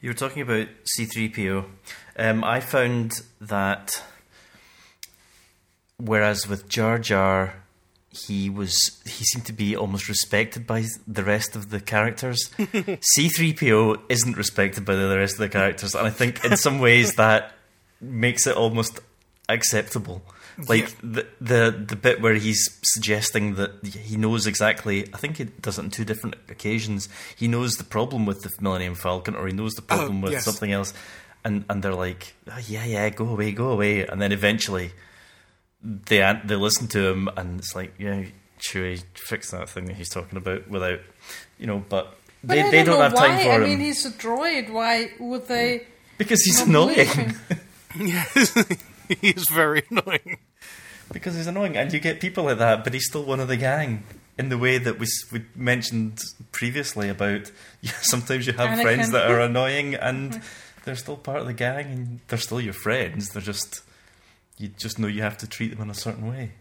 [0.01, 1.65] You were talking about C3PO.
[2.17, 4.01] Um, I found that
[5.97, 7.53] whereas with Jar Jar,
[8.25, 12.49] he was he seemed to be almost respected by the rest of the characters.
[12.57, 17.15] C3PO isn't respected by the rest of the characters, and I think in some ways
[17.15, 17.53] that
[18.01, 18.99] makes it almost
[19.49, 20.21] acceptable.
[20.67, 25.07] Like the the the bit where he's suggesting that he knows exactly.
[25.13, 27.09] I think he does it on two different occasions.
[27.35, 30.33] He knows the problem with the Millennium Falcon, or he knows the problem oh, with
[30.33, 30.45] yes.
[30.45, 30.95] something else,
[31.45, 34.93] and and they're like, "Oh, yeah, yeah, go away, go away, and then eventually
[35.83, 38.25] they they listen to him, and it's like, yeah,
[38.59, 40.99] Chewie, fix that thing that he's talking about without,
[41.59, 42.13] you know, but.
[42.43, 43.27] But They, I they don't, don't know have why.
[43.27, 44.69] time for I him I mean, he's a droid.
[44.71, 45.87] Why would they?
[46.19, 47.07] because he's annoying.
[47.07, 47.33] him?
[47.99, 48.53] Yes,
[49.09, 50.37] he is very annoying.
[51.11, 53.57] Because he's annoying, and you get people like that, but he's still one of the
[53.57, 54.03] gang.
[54.37, 56.19] in the way that we s- we mentioned
[56.51, 58.81] previously about yeah, sometimes you have Anakin.
[58.83, 60.39] friends that are annoying and
[60.85, 63.29] they're still part of the gang and they're still your friends.
[63.29, 63.81] They're just
[64.57, 66.53] you just know you have to treat them in a certain way.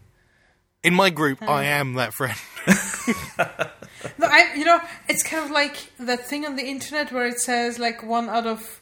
[0.83, 2.37] In my group, I am that friend.
[4.17, 7.39] No, I, you know, it's kind of like that thing on the internet where it
[7.39, 8.81] says like one out of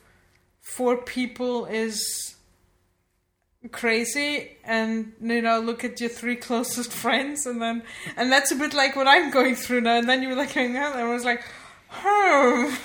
[0.62, 2.36] four people is
[3.71, 7.84] crazy, and you know, look at your three closest friends, and then,
[8.17, 9.97] and that's a bit like what I'm going through now.
[9.97, 11.43] And then you were like, going out, and I was like,
[12.04, 12.78] oh,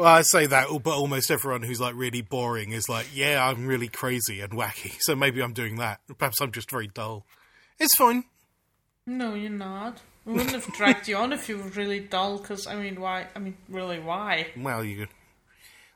[0.00, 3.66] Well, I say that, but almost everyone who's like really boring is like, yeah, I'm
[3.66, 4.96] really crazy and wacky.
[5.00, 6.00] So maybe I'm doing that.
[6.16, 7.26] Perhaps I'm just very dull.
[7.78, 8.24] It's fine.
[9.04, 10.00] no, you're not.
[10.24, 12.38] We wouldn't have dragged you on if you were really dull.
[12.38, 13.26] Because I mean, why?
[13.36, 14.46] I mean, really, why?
[14.56, 15.06] Well, you.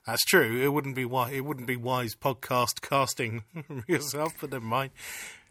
[0.06, 0.60] That's true.
[0.62, 1.32] It wouldn't be wise.
[1.32, 3.44] It wouldn't be wise podcast casting
[3.88, 4.90] yourself, but never mind.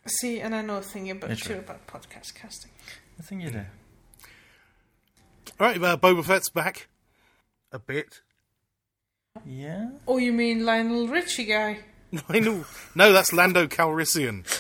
[0.06, 1.64] See, and I know a thing about That's too right.
[1.64, 2.70] about podcast casting.
[3.18, 3.66] I think you do.
[5.60, 6.88] All right, uh, Boba Fett's back
[7.72, 8.22] a bit.
[9.46, 9.90] Yeah.
[10.08, 11.80] Oh, you mean Lionel Richie guy?
[12.30, 12.66] I know.
[12.96, 14.46] No, that's Lando Calrissian.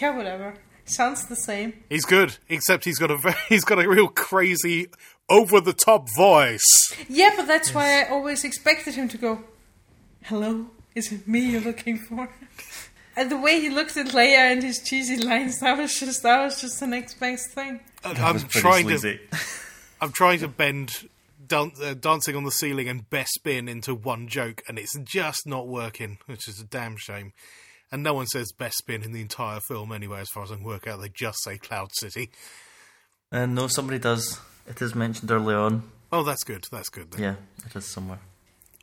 [0.00, 0.54] Yeah, whatever.
[0.86, 1.84] Sounds the same.
[1.88, 4.88] He's good, except he's got a very, he's got a real crazy,
[5.30, 6.92] over the top voice.
[7.08, 9.44] Yeah, but that's why I always expected him to go,
[10.22, 12.28] Hello, is it me you're looking for?
[13.16, 16.42] And the way he looked at Leia and his cheesy lines, that was just that
[16.42, 17.78] was just the next best thing.
[18.04, 19.18] I'm was pretty trying to.
[20.00, 21.08] I'm trying to bend
[21.54, 25.68] dan- uh, dancing on the ceiling and Bespin into one joke, and it's just not
[25.68, 27.32] working, which is a damn shame.
[27.92, 30.64] And no one says Bespin in the entire film anyway, as far as I can
[30.64, 31.00] work out.
[31.00, 32.30] They just say Cloud City.
[33.30, 34.40] And no, somebody does.
[34.66, 35.84] It is mentioned early on.
[36.10, 36.64] Oh, that's good.
[36.72, 37.12] That's good.
[37.12, 37.22] Then.
[37.22, 37.34] Yeah,
[37.66, 38.18] it is somewhere.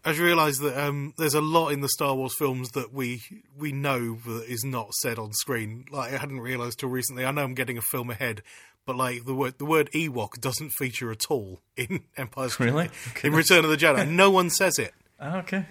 [0.03, 3.21] I just realised that um, there's a lot in the Star Wars films that we
[3.55, 5.85] we know that is not said on screen.
[5.91, 7.23] Like I hadn't realised till recently.
[7.23, 8.41] I know I'm getting a film ahead,
[8.85, 12.89] but like the word the word Ewok doesn't feature at all in Empire's Strikes Really?
[13.23, 14.07] in Return of the Jedi.
[14.09, 14.93] No one says it.
[15.23, 15.67] Ah, okay.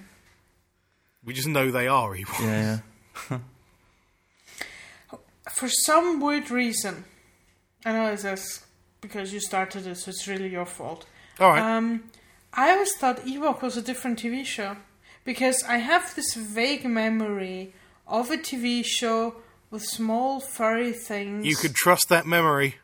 [1.24, 2.40] We just know they are Ewoks.
[2.40, 2.78] Yeah,
[3.30, 3.38] yeah.
[5.50, 7.04] For some weird reason,
[7.84, 8.64] I know it's just
[9.00, 11.06] because you started it, so it's really your fault.
[11.40, 11.76] All right.
[11.76, 12.04] Um,
[12.54, 14.76] I always thought Ewok was a different TV show
[15.24, 17.72] because I have this vague memory
[18.06, 19.36] of a TV show
[19.70, 21.46] with small furry things.
[21.46, 22.76] you could trust that memory.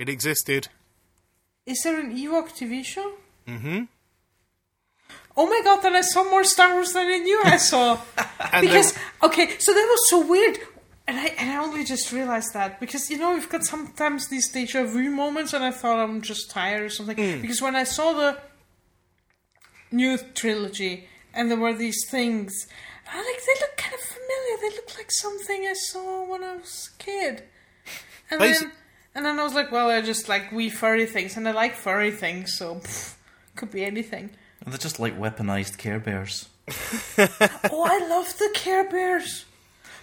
[0.00, 0.68] It existed.
[1.66, 3.12] Is there an Ewok TV show?
[3.46, 3.82] Mm-hmm.
[5.36, 8.00] Oh my god, then I saw more Star Wars than I knew I saw.
[8.62, 10.58] Because okay, so that was so weird.
[11.06, 14.48] And I and I only just realized that because you know we've got sometimes these
[14.50, 17.18] deja vu moments, and I thought I'm just tired or something.
[17.18, 17.42] Hmm.
[17.42, 18.38] Because when I saw the
[19.92, 22.66] new trilogy, and there were these things,
[23.12, 24.56] I like they look kind of familiar.
[24.62, 27.42] They look like something I saw when I was a kid.
[28.30, 28.72] And Basi- then
[29.14, 31.74] and then I was like, well, they're just like wee furry things, and I like
[31.74, 33.14] furry things, so pff,
[33.56, 34.30] could be anything.
[34.64, 36.48] And they're just like weaponized Care Bears.
[37.18, 39.44] oh, I love the Care Bears.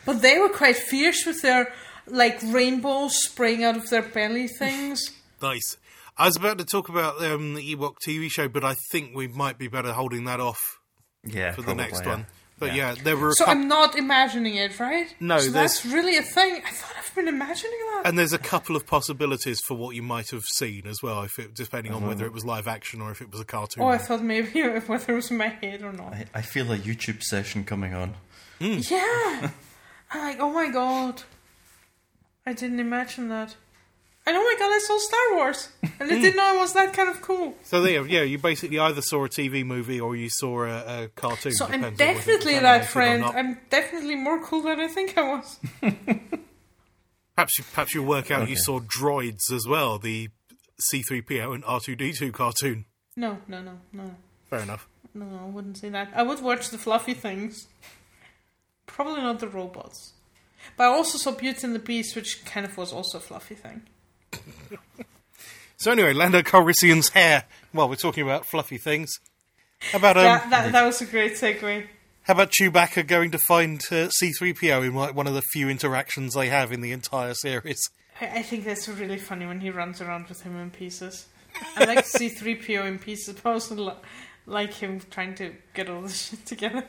[0.06, 1.72] But they were quite fierce with their
[2.08, 5.12] like rainbows spraying out of their belly things.
[5.42, 5.78] nice.
[6.18, 9.28] I was about to talk about um, the Ewok TV show, but I think we
[9.28, 10.80] might be better holding that off
[11.24, 12.10] Yeah, for the next yeah.
[12.10, 12.26] one.
[12.60, 15.14] But yeah, there were So coup- I'm not imagining it, right?
[15.20, 16.62] No, so that's really a thing.
[16.66, 18.04] I thought I've been imagining that.
[18.06, 21.38] and there's a couple of possibilities for what you might have seen as well, if
[21.38, 22.32] it, depending on whether uh-huh.
[22.32, 23.84] it was live action or if it was a cartoon.
[23.84, 26.14] oh, I thought maybe whether it was in my head or not.
[26.14, 28.16] I, I feel a YouTube session coming on.
[28.60, 28.80] Hmm.
[28.90, 29.52] Yeah.
[30.12, 31.24] I'm like, oh my god.
[32.46, 33.56] I didn't imagine that.
[34.28, 35.70] And oh my god, I saw Star Wars.
[35.82, 36.22] And I hmm.
[36.22, 37.56] didn't know it was that kind of cool.
[37.64, 41.08] So there, yeah, you basically either saw a TV movie or you saw a, a
[41.16, 41.54] cartoon.
[41.54, 43.24] So I'm depends on whether it was definitely that friend.
[43.24, 45.60] I'm definitely more cool than I think I was.
[47.36, 50.30] Perhaps, you, perhaps you'll work out you saw Droids as well, the
[50.92, 52.86] C3PO and R2D2 cartoon.
[53.16, 54.16] No, no, no, no.
[54.50, 54.88] Fair enough.
[55.14, 56.10] No, I wouldn't say that.
[56.16, 57.68] I would watch the fluffy things.
[58.88, 60.14] Probably not the robots.
[60.76, 63.54] But I also saw Beauty and the Beast, which kind of was also a fluffy
[63.54, 63.84] thing.
[65.80, 67.46] So anyway, Lando Calrissian's hair.
[67.72, 69.14] Well, we're talking about fluffy things.
[69.92, 71.86] How about um, that, that, that was a great segue.
[72.24, 76.34] how about Chewbacca going to find uh, C3PO in like, one of the few interactions
[76.34, 77.80] they have in the entire series?
[78.20, 81.28] I, I think that's really funny when he runs around with him in pieces.
[81.76, 83.94] I like to see 3PO in pieces, but I also li-
[84.48, 86.86] like him trying to get all this shit together.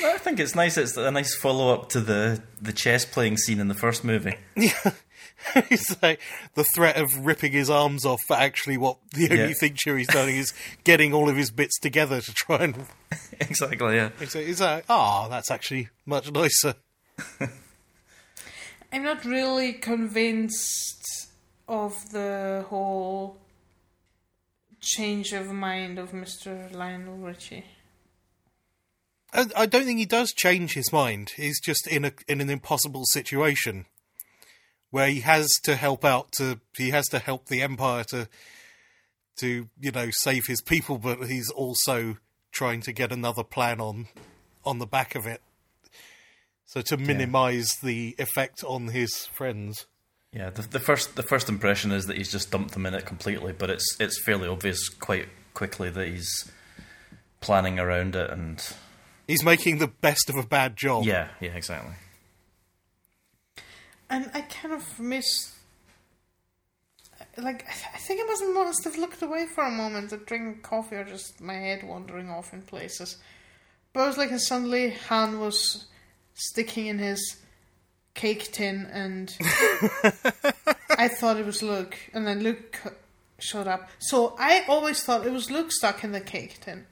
[0.00, 0.76] Well, I think it's nice.
[0.76, 4.36] It's a nice follow up to the the chess playing scene in the first movie.
[5.54, 6.20] it's like
[6.54, 9.54] the threat of ripping his arms off, but actually, what the only Yeah.
[9.54, 10.52] thing Chewie's doing is
[10.84, 12.86] getting all of his bits together to try and.
[13.40, 13.96] exactly.
[13.96, 14.10] Yeah.
[14.20, 16.74] It's, it's like, ah, that's actually much nicer.
[18.92, 21.28] I'm not really convinced
[21.68, 23.36] of the whole
[24.80, 26.72] change of mind of Mr.
[26.74, 27.64] Lionel Richie.
[29.32, 31.32] I, I don't think he does change his mind.
[31.36, 33.84] He's just in a in an impossible situation
[34.90, 38.28] where he has to help out to he has to help the empire to
[39.40, 42.18] to you know save his people, but he's also
[42.50, 44.08] trying to get another plan on
[44.64, 45.40] on the back of it.
[46.66, 49.86] So to minimise the effect on his friends.
[50.32, 53.06] Yeah, the, the first the first impression is that he's just dumped them in it
[53.06, 56.50] completely, but it's it's fairly obvious quite quickly that he's
[57.40, 58.62] planning around it and
[59.26, 61.04] He's making the best of a bad job.
[61.04, 61.92] yeah, yeah, exactly.
[64.10, 65.54] And I kind of miss.
[67.36, 70.26] Like, I th- I think I must must have looked away for a moment at
[70.26, 73.16] drinking coffee or just my head wandering off in places.
[73.92, 75.86] But I was like, and suddenly Han was
[76.34, 77.36] sticking in his
[78.14, 79.34] cake tin, and
[80.90, 82.80] I thought it was Luke, and then Luke
[83.38, 83.88] showed up.
[83.98, 86.86] So I always thought it was Luke stuck in the cake tin.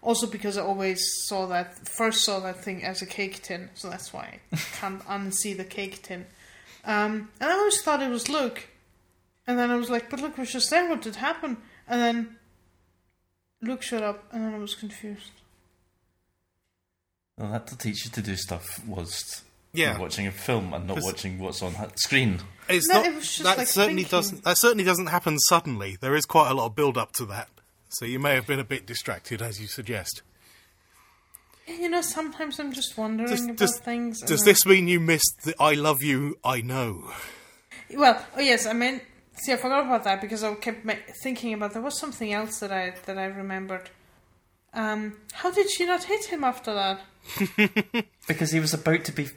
[0.00, 3.88] Also because I always saw that first saw that thing as a cake tin, so
[3.88, 6.26] that's why I can't unsee the cake tin.
[6.84, 8.68] Um, and I always thought it was Luke,
[9.46, 10.88] and then I was like, "But Luke was just there.
[10.88, 12.36] What did happen?" And then
[13.60, 15.30] Luke showed up, and then I was confused.
[17.38, 19.42] Well, that to teach you to do stuff whilst
[19.72, 19.96] Yeah.
[19.98, 22.40] watching a film and not watching what's on ha- screen.
[22.68, 24.18] It's No, not it was just that like certainly thinking.
[24.18, 25.96] doesn't that certainly doesn't happen suddenly.
[26.00, 27.48] There is quite a lot of build up to that.
[27.88, 30.22] So you may have been a bit distracted as you suggest.
[31.66, 34.20] You know, sometimes I'm just wondering Does, about does, things.
[34.20, 37.10] does then- this mean you missed the I love you, I know?
[37.94, 39.02] Well, oh yes, I meant.
[39.34, 40.86] See, I forgot about that because I kept
[41.22, 43.90] thinking about there was something else that I that I remembered.
[44.74, 47.00] Um, how did she not hit him after that?
[48.28, 49.28] Because he was about to be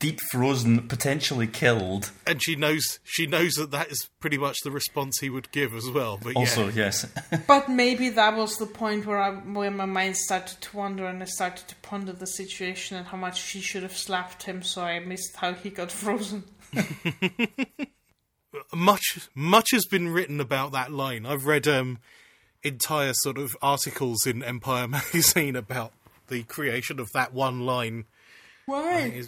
[0.00, 2.10] deep frozen, potentially killed.
[2.26, 5.72] And she knows she knows that that is pretty much the response he would give
[5.74, 6.18] as well.
[6.20, 7.06] But Also, yeah, yes.
[7.46, 11.22] But maybe that was the point where I, where my mind started to wander and
[11.22, 14.82] I started to ponder the situation and how much she should have slapped him, so
[14.82, 16.42] I missed how he got frozen.
[18.74, 21.26] much much has been written about that line.
[21.26, 21.98] I've read um,
[22.62, 25.92] entire sort of articles in Empire magazine about
[26.28, 28.06] the creation of that one line.
[28.66, 29.24] Why?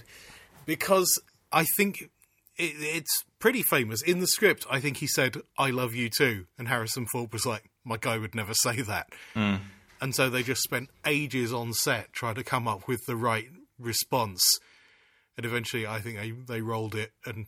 [0.73, 1.21] Because
[1.53, 2.09] I think
[2.57, 4.65] it, it's pretty famous in the script.
[4.71, 8.17] I think he said "I love you too," and Harrison Ford was like, "My guy
[8.17, 9.61] would never say that," mm.
[10.01, 13.51] and so they just spent ages on set trying to come up with the right
[13.79, 14.43] response,
[15.37, 17.47] and eventually, I think they they rolled it and.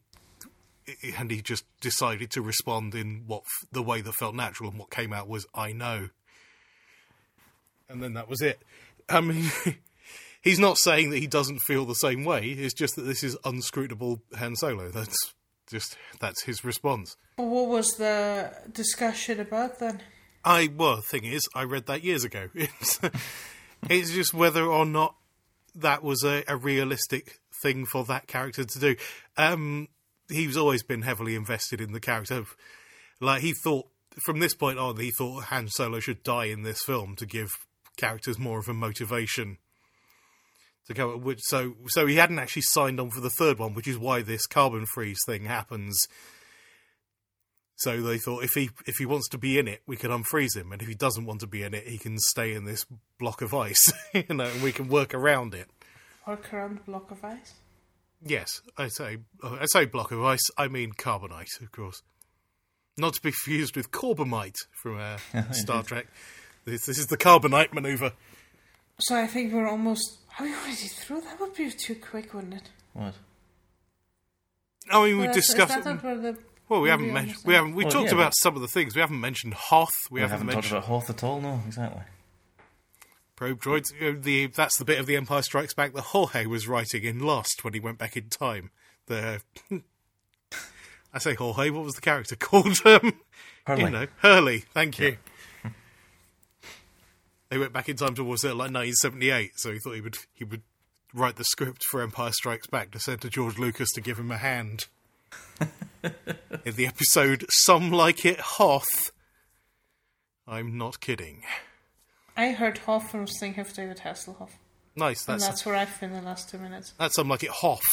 [1.16, 4.90] And he just decided to respond in what the way that felt natural, and what
[4.90, 6.10] came out was "I know,"
[7.88, 8.60] and then that was it.
[9.08, 9.50] I mean,
[10.44, 12.50] he's not saying that he doesn't feel the same way.
[12.50, 14.90] It's just that this is unscrutable Han Solo.
[14.90, 15.35] That's
[15.68, 17.16] just that's his response.
[17.37, 20.02] But what was the discussion about then?
[20.44, 22.48] I well, the thing is, I read that years ago.
[22.54, 23.00] It's,
[23.90, 25.16] it's just whether or not
[25.74, 28.96] that was a, a realistic thing for that character to do.
[29.37, 29.88] Um,
[30.30, 32.44] he's always been heavily invested in the character.
[33.20, 33.87] Like he thought
[34.24, 37.50] from this point on, he thought Han Solo should die in this film to give
[37.96, 39.59] characters more of a motivation
[40.86, 41.16] to go.
[41.16, 44.22] Which, so, so he hadn't actually signed on for the third one, which is why
[44.22, 45.98] this carbon freeze thing happens.
[47.76, 50.56] So they thought if he if he wants to be in it, we can unfreeze
[50.56, 52.86] him, and if he doesn't want to be in it, he can stay in this
[53.18, 55.68] block of ice, you know, and we can work around it.
[56.26, 57.54] Work around the block of ice?
[58.22, 60.40] Yes, I say I say block of ice.
[60.56, 62.02] I mean carbonite, of course,
[62.96, 65.18] not to be confused with corbomite from uh,
[65.52, 66.06] Star Trek.
[66.64, 68.12] This, this is the carbonite maneuver.
[68.98, 70.18] So I think we're almost.
[70.38, 71.20] Are we already through?
[71.22, 72.70] That would be too quick, wouldn't it?
[72.92, 73.14] What?
[74.90, 75.76] I mean, we Well, that's- discussed.
[75.78, 77.38] Is that not where the Well, we haven't mentioned.
[77.44, 77.74] We haven't.
[77.74, 78.94] We Well, talked yeah, about some of the things.
[78.94, 79.90] We haven't mentioned Hoth.
[80.11, 82.02] We, We haven't, haven't talked mentioned about Hoth at all, no, exactly.
[83.37, 83.92] probe droids.
[84.00, 87.04] You know, the that's the bit of the Empire Strikes Back that Jorge was writing
[87.04, 88.70] in Lost when he went back in time.
[89.07, 89.40] The
[91.12, 91.70] I say Jorge.
[91.70, 92.78] What was the character called?
[92.87, 93.14] Um,
[93.66, 93.83] Hurley.
[93.85, 94.59] You know, Hurley.
[94.75, 95.16] Thank you.
[97.55, 100.42] They went back in time towards uh, like 1978, so he thought he would he
[100.42, 100.63] would
[101.15, 104.33] write the script for Empire Strikes Back to send to George Lucas to give him
[104.33, 104.87] a hand.
[106.65, 109.13] in the episode "Some Like It Hoth."
[110.48, 111.42] I'm not kidding.
[112.37, 114.50] I heard Hoff and was thinking of David Hasselhoff.
[114.96, 115.25] Nice.
[115.29, 116.92] And That's that's where I've been the last two minutes.
[116.98, 117.85] That's some like it Hoff,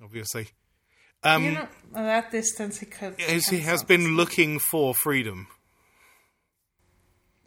[0.00, 0.50] obviously.
[1.24, 3.16] Um, you know, at that distance, he could.
[3.18, 5.48] is- he has been looking for freedom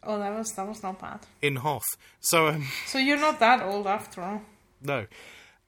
[0.04, 1.20] Oh, that was that was not bad.
[1.40, 1.84] in Hoth.
[2.20, 4.42] So um, So you're not that old after all.
[4.80, 5.06] no,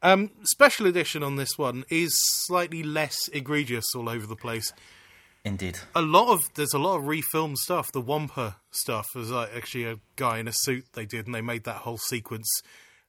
[0.03, 2.13] Um, special edition on this one is
[2.47, 4.73] slightly less egregious all over the place.
[5.45, 5.79] Indeed.
[5.95, 7.93] A lot of there's a lot of refilmed stuff.
[7.93, 11.43] The Wampa stuff was like actually a guy in a suit they did, and they
[11.43, 12.49] made that whole sequence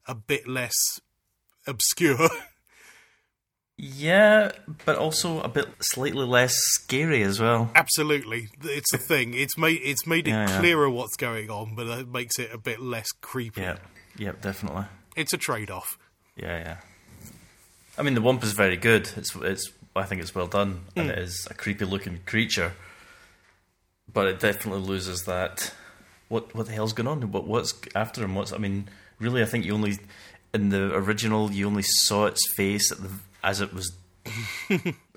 [0.07, 0.75] a bit less
[1.65, 2.29] obscure.
[3.77, 4.51] Yeah,
[4.85, 7.69] but also a bit slightly less scary as well.
[7.75, 9.33] Absolutely, it's a thing.
[9.33, 10.59] It's made it's made it Yeah, yeah.
[10.59, 13.61] clearer what's going on, but it makes it a bit less creepy.
[13.61, 13.77] Yeah,
[14.17, 14.85] yeah, definitely.
[15.17, 15.97] It's a trade off.
[16.37, 16.77] Yeah, yeah.
[17.97, 19.09] I mean, the Wampa is very good.
[19.17, 19.71] It's, it's.
[19.95, 21.11] I think it's well done, and hmm.
[21.11, 22.73] it is a creepy looking creature.
[24.11, 25.73] But it definitely loses that.
[26.29, 27.29] What what the hell's going on?
[27.31, 28.35] What what's after him?
[28.35, 28.87] What's I mean,
[29.19, 29.41] really?
[29.41, 29.99] I think you only
[30.53, 33.09] in the original you only saw its face at the,
[33.45, 33.95] as it was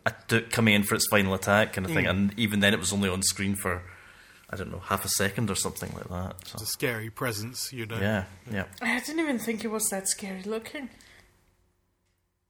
[0.06, 2.04] at- coming in for its final attack, kind of thing.
[2.04, 2.10] Hmm.
[2.10, 3.82] And even then, it was only on screen for
[4.50, 6.46] I don't know half a second or something like that.
[6.46, 7.98] So, It's a scary presence, you know.
[7.98, 8.64] yeah, yeah.
[8.82, 10.88] I didn't even think it was that scary looking.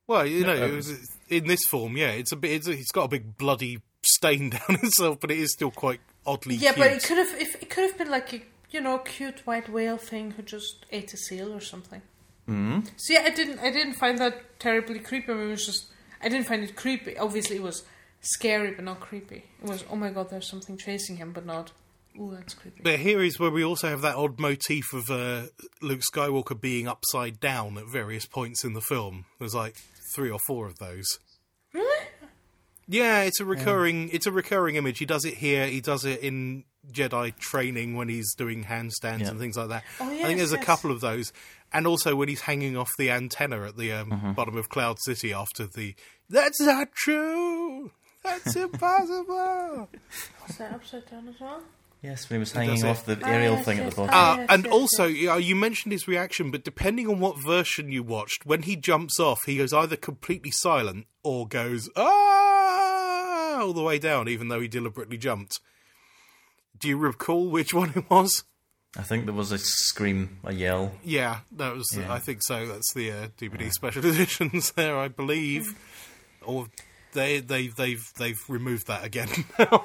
[0.06, 2.52] Well, you know, No, it was, in this form, yeah, it's a bit.
[2.52, 6.54] It's, it's got a big bloody stain down itself, but it is still quite oddly.
[6.54, 6.86] Yeah, cute.
[6.86, 9.68] but it could have if it could have been like a you know cute white
[9.68, 12.02] whale thing who just ate a seal or something.
[12.48, 12.80] Mm-hmm.
[12.96, 15.32] So yeah, I didn't I didn't find that terribly creepy.
[15.32, 15.86] I mean, it was just
[16.22, 17.16] I didn't find it creepy.
[17.18, 17.84] Obviously, it was
[18.20, 19.44] scary, but not creepy.
[19.62, 21.72] It was oh my god, there's something chasing him, but not
[22.18, 22.80] ooh, that's creepy.
[22.82, 25.42] But here is where we also have that odd motif of uh,
[25.82, 29.26] Luke Skywalker being upside down at various points in the film.
[29.38, 29.76] There's like
[30.14, 31.06] three or four of those.
[31.74, 32.06] really?
[32.90, 34.08] Yeah, it's a recurring.
[34.12, 34.98] It's a recurring image.
[34.98, 35.66] He does it here.
[35.66, 39.28] He does it in Jedi training when he's doing handstands Yeah.
[39.28, 39.84] and things like that.
[40.00, 41.34] Oh, I think there's a couple of those,
[41.72, 44.32] and also when he's hanging off the antenna at the um, Mm-hmm.
[44.32, 45.94] bottom of Cloud City after the.
[46.30, 47.90] That's not true.
[48.24, 49.88] That's impossible.
[50.46, 51.62] Was that upside down as well?
[52.02, 54.10] Yes, when he was hanging off the Ah, aerial yes, thing at the bottom.
[54.14, 55.40] Ah, Uh, yes, and yes, also, yes.
[55.40, 59.18] you, you mentioned his reaction, but depending on what version you watched, when he jumps
[59.18, 64.60] off, he goes either completely silent or goes ah all the way down, even though
[64.60, 65.58] he deliberately jumped.
[66.78, 68.44] Do you recall which one it was?
[68.96, 70.92] I think there was a scream, a yell.
[71.04, 71.86] Yeah, that was.
[71.96, 72.12] Yeah.
[72.12, 72.66] I think so.
[72.66, 75.74] That's the uh, DVD special editions there, I believe.
[76.44, 76.68] Or
[77.12, 79.28] they they they've they've removed that again
[79.58, 79.84] now.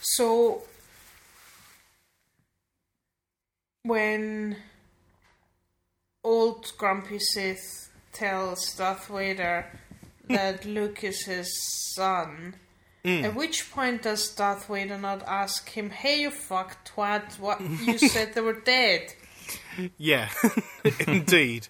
[0.00, 0.62] So
[3.82, 4.56] when
[6.22, 9.66] old grumpy Sith tells Darth Vader
[10.28, 11.50] that Luke is his
[11.94, 12.54] son,
[13.04, 17.38] at which point does Darth Vader not ask him, "Hey, you fuck twat!
[17.38, 19.14] What you said they were dead?"
[19.96, 20.28] Yeah,
[21.06, 21.68] indeed.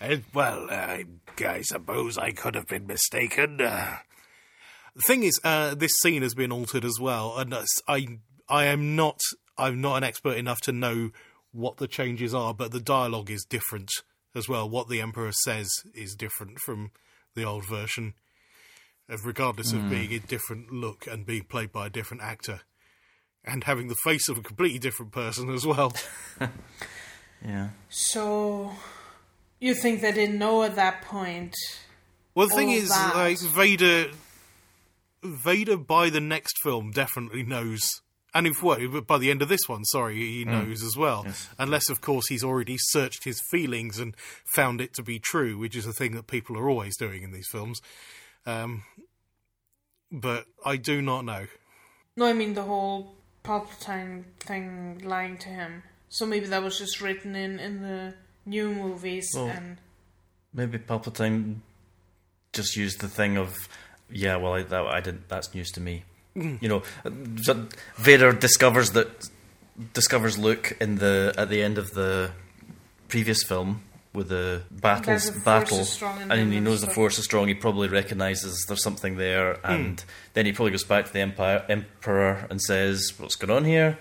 [0.00, 0.98] And, well, uh,
[1.38, 3.60] I suppose I could have been mistaken.
[3.60, 3.98] Uh,
[4.94, 7.54] the thing is, uh, this scene has been altered as well, and
[7.88, 8.18] I
[8.48, 9.20] I am not
[9.58, 11.10] I'm not an expert enough to know
[11.52, 13.90] what the changes are, but the dialogue is different
[14.34, 14.68] as well.
[14.68, 16.90] What the Emperor says is different from
[17.34, 18.14] the old version,
[19.24, 19.90] regardless of hmm.
[19.90, 22.60] being a different look and being played by a different actor.
[23.44, 25.92] And having the face of a completely different person as well.
[27.44, 27.68] Yeah.
[27.88, 28.72] So
[29.60, 31.54] you think they didn't know at that point?
[32.34, 33.14] Well, the thing is, that.
[33.14, 34.10] like Vader,
[35.22, 37.80] Vader by the next film definitely knows,
[38.34, 40.50] and if what by the end of this one, sorry, he hmm.
[40.50, 41.22] knows as well.
[41.26, 41.48] Yes.
[41.58, 44.14] Unless, of course, he's already searched his feelings and
[44.54, 47.32] found it to be true, which is a thing that people are always doing in
[47.32, 47.80] these films.
[48.46, 48.84] Um,
[50.10, 51.46] but I do not know.
[52.16, 55.82] No, I mean the whole Palpatine thing lying to him.
[56.08, 58.14] So maybe that was just written in in the
[58.46, 59.78] new movies Well, and
[60.54, 61.56] Maybe Palpatine
[62.52, 63.68] just used the thing of,
[64.10, 65.28] yeah, well, I, that I didn't.
[65.28, 66.04] That's news to me.
[66.34, 66.82] You know,
[67.42, 67.66] so
[67.96, 69.08] Vader discovers that
[69.94, 72.30] discovers Luke in the at the end of the
[73.08, 73.82] previous film
[74.16, 76.90] with the battles the battle, is strong in and he knows the.
[76.90, 77.46] Force is strong.
[77.46, 79.70] He probably recognizes there's something there, hmm.
[79.70, 83.64] and then he probably goes back to the Empire Emperor and says, "What's going on
[83.64, 83.98] here?"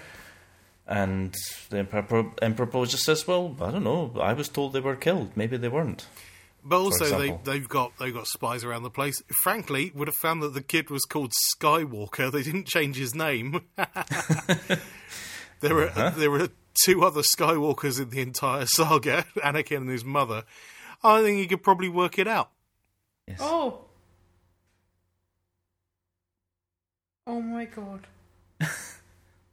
[0.88, 1.36] And
[1.70, 4.14] the Emperor, Emperor probably just says, "Well, I don't know.
[4.20, 5.32] I was told they were killed.
[5.36, 6.08] Maybe they weren't."
[6.68, 9.22] But also, they, they've got they've got spies around the place.
[9.44, 12.32] Frankly, would have found that the kid was called Skywalker.
[12.32, 13.62] They didn't change his name.
[15.60, 16.12] there were uh-huh.
[16.16, 16.50] there were
[16.84, 20.44] two other Skywalkers in the entire saga: Anakin and his mother.
[21.04, 22.50] I think you could probably work it out.
[23.28, 23.40] Yes.
[23.42, 23.86] oh,
[27.28, 28.08] oh my god!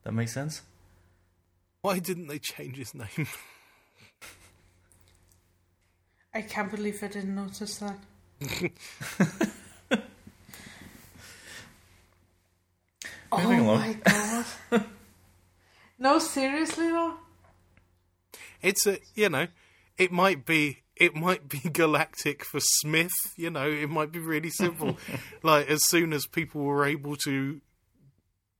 [0.04, 0.62] That makes sense.
[1.80, 3.28] Why didn't they change his name?
[6.34, 7.98] I can't believe I didn't notice that.
[13.30, 14.41] oh my god!
[16.02, 17.14] No, seriously though.
[18.60, 19.46] It's a you know,
[19.96, 23.12] it might be it might be galactic for Smith.
[23.36, 24.98] You know, it might be really simple.
[25.42, 27.60] like as soon as people were able to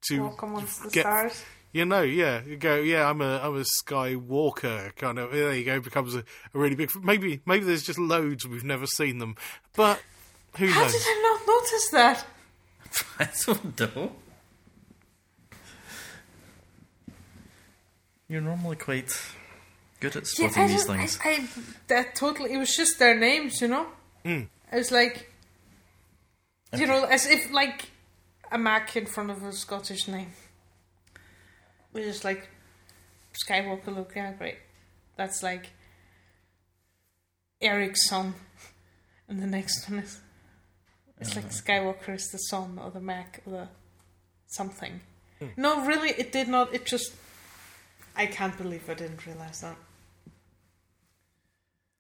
[0.09, 1.45] to Walk amongst the get stars.
[1.73, 5.33] you know, yeah, you go, yeah, I'm a, I'm a Skywalker kind of.
[5.33, 6.21] There you go, becomes a,
[6.55, 6.91] a really big.
[7.03, 9.37] Maybe, maybe there's just loads we've never seen them,
[9.77, 10.01] but
[10.59, 10.93] who How knows?
[10.93, 12.27] did I not notice that?
[13.19, 14.13] I don't know.
[18.33, 19.11] You're normally quite
[20.01, 21.19] good at Yeah, spotting I these don't- things.
[21.23, 21.49] I, I,
[21.89, 22.55] that totally.
[22.55, 23.87] It was just their names, you know.
[24.25, 24.49] Mm.
[24.73, 25.31] It was like,
[26.75, 27.91] you know, as if like
[28.51, 30.33] a Mac in front of a Scottish name.
[31.93, 32.49] We're just like
[33.47, 33.95] Skywalker.
[33.95, 34.57] Look, yeah, great.
[35.17, 35.67] That's like
[37.61, 38.33] Eric's son,
[39.29, 40.21] and the next one is.
[41.21, 43.69] It's like Skywalker is the son or the Mac or the
[44.47, 45.01] something.
[45.59, 46.73] No, really, it did not.
[46.75, 47.13] It just.
[48.17, 49.77] I can't believe I didn't realize that.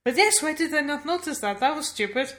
[0.04, 1.60] But yes, why did I not notice that?
[1.60, 2.32] That was stupid.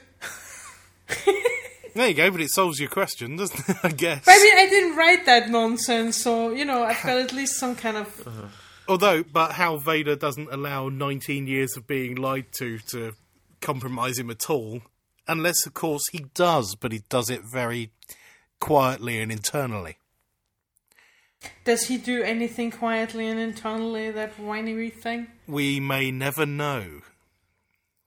[1.94, 3.76] There you go, but it solves your question, doesn't it?
[3.84, 4.24] I guess.
[4.24, 7.56] But I mean, I didn't write that nonsense, so you know, I've got at least
[7.56, 8.26] some kind of.
[8.26, 8.46] Uh-huh.
[8.88, 13.12] Although, but how Vader doesn't allow 19 years of being lied to to
[13.60, 14.82] compromise him at all,
[15.28, 17.90] unless, of course, he does, but he does it very
[18.60, 19.96] quietly and internally.
[21.64, 24.10] Does he do anything quietly and internally?
[24.10, 25.28] That winery thing.
[25.46, 27.00] We may never know.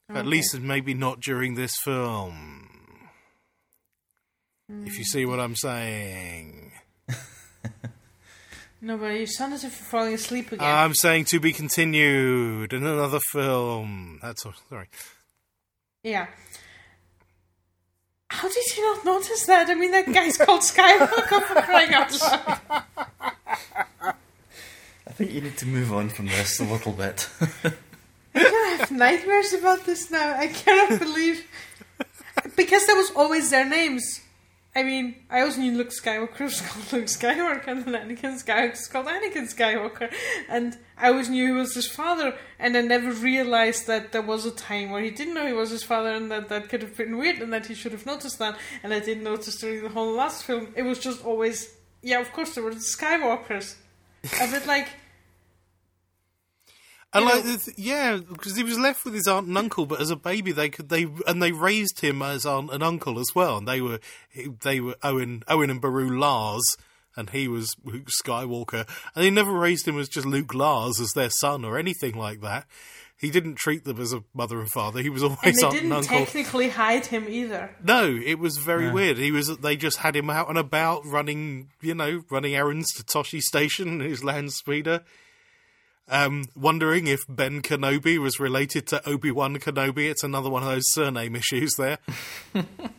[0.10, 2.70] At least maybe not during this film.
[4.86, 6.72] If you see what I'm saying.
[8.80, 10.64] No, but you sound as if you're falling asleep again.
[10.64, 14.20] I'm saying to be continued in another film.
[14.22, 14.54] That's all.
[14.70, 14.88] Sorry.
[16.04, 16.28] yeah.
[18.30, 19.70] How did you not notice that?
[19.70, 22.60] I mean, that guy's called Skywalker for crying out loud.
[25.08, 27.30] I think you need to move on from this a little bit.
[28.36, 30.38] I'm gonna have nightmares about this now.
[30.38, 31.48] I cannot believe
[32.56, 34.22] because that was always their names.
[34.76, 38.72] I mean, I always knew Luke Skywalker was called Luke Skywalker, and then Anakin Skywalker
[38.72, 40.14] was called Anakin Skywalker,
[40.48, 44.46] and I always knew he was his father, and I never realized that there was
[44.46, 46.96] a time where he didn't know he was his father, and that that could have
[46.96, 49.90] been weird, and that he should have noticed that, and I didn't notice during the
[49.90, 50.74] whole last film.
[50.76, 53.76] It was just always, yeah, of course there were the Skywalkers,
[54.42, 54.90] a bit like.
[57.18, 59.86] And You like, know- th- yeah, because he was left with his aunt and uncle,
[59.86, 63.20] but as a baby, they could they and they raised him as aunt and uncle
[63.20, 64.00] as well, and they were
[64.62, 66.64] they were Owen Owen and Beru Lars,
[67.16, 71.12] and he was Luke Skywalker, and they never raised him as just Luke Lars as
[71.14, 72.66] their son or anything like that.
[73.20, 75.02] He didn't treat them as a mother and father.
[75.02, 76.18] He was And always they aunt and didn't uncle.
[76.20, 77.76] technically hide him either.
[77.84, 79.18] No, it was very weird.
[79.18, 83.04] He was they just had him out and about running, you know, running errands to
[83.04, 85.04] Tosche Station, in his land speeder.
[86.10, 90.10] Um, wondering if Ben Kenobi was related to Obi Wan Kenobi.
[90.10, 91.98] It's another one of those surname issues there.
[92.54, 92.64] you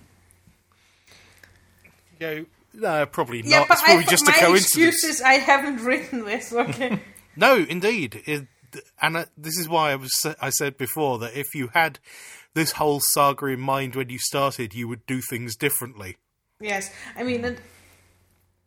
[2.20, 2.44] go,
[2.74, 3.68] no, probably Yeah, not.
[3.68, 4.64] but It's probably I, just my a coincidence.
[4.94, 6.52] excuse is I haven't written this.
[6.52, 7.00] Okay.
[7.36, 8.48] No, indeed, it,
[9.00, 12.00] and uh, this is why I was I said before that if you had
[12.54, 16.16] this whole saga in mind when you started, you would do things differently.
[16.60, 17.56] yes, I mean,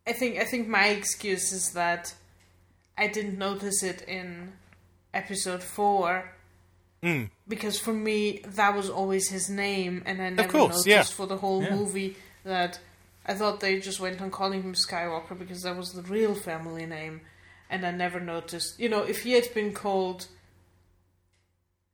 [0.08, 2.14] I think I think my excuse is that
[3.02, 4.54] I didn't notice it in
[5.14, 6.32] episode four.
[7.02, 7.24] Hmm.
[7.48, 11.04] Because for me, that was always his name, and I never course, noticed yeah.
[11.04, 11.76] for the whole Yeah.
[11.76, 12.80] movie that
[13.26, 16.86] I thought they just went on calling him Skywalker because that was the real family
[16.86, 17.22] name,
[17.72, 18.80] and I never noticed.
[18.80, 20.28] You know, if he had been called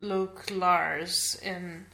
[0.01, 1.85] Luke Lars in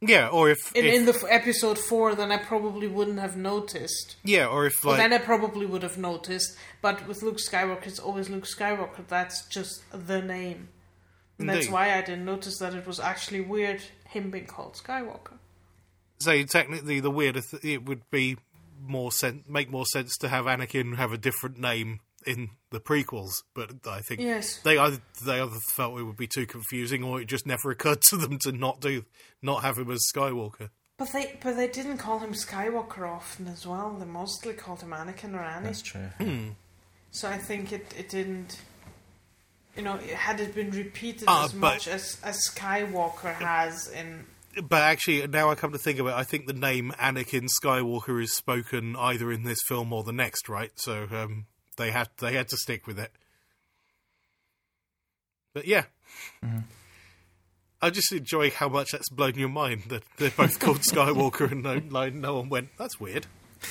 [0.00, 3.36] Yeah, or if, in, if in the f- episode four, then I probably wouldn't have
[3.36, 4.16] noticed.
[4.24, 6.56] yeah, or if Well, like then I probably would have noticed.
[6.82, 9.06] But with Luke Skywalker, it's always Luke Skywalker.
[9.08, 10.68] That's just the name.
[11.38, 15.38] And that's why I didn't notice that it was actually weird him being called Skywalker.
[16.20, 18.36] so technically the weirder th- it would be
[18.80, 23.42] more sen- make more sense to have Anakin have a different name in the prequels,
[23.54, 24.58] but I think Yes.
[24.62, 28.02] they either they either felt it would be too confusing, or it just never occurred
[28.10, 29.04] to them to not do
[29.42, 30.70] not have him as Skywalker.
[30.96, 33.96] But they but they didn't call him Skywalker often as well.
[33.98, 35.66] They mostly called him Anakin or Annie.
[35.66, 36.08] That's true.
[37.10, 38.60] So I think it, it didn't.
[39.76, 44.24] You know, had it been repeated Ah, as but- much as, as Skywalker has in
[44.68, 48.22] But actually, now I come to think of it, I think the name Anakin Skywalker
[48.22, 50.70] is spoken either in this film or the next, right?
[50.76, 51.46] So um,
[51.76, 53.12] they had they had to stick with it.
[55.54, 55.84] But yeah,
[57.80, 61.62] I just enjoy how much that's blown your mind that they're both called Skywalker, and
[61.62, 62.70] no, like, no one went.
[62.78, 63.26] That's weird.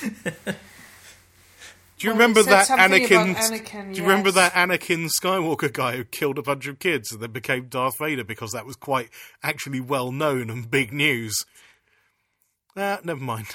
[1.96, 3.30] Do you Well, remember that something Anakin?
[3.30, 7.12] about Anakin, do you remember that Anakin Skywalker guy who killed a bunch of kids
[7.12, 9.10] and then became Darth Vader because that was quite
[9.44, 11.44] actually well known and big news?
[12.76, 13.46] Ah, never mind.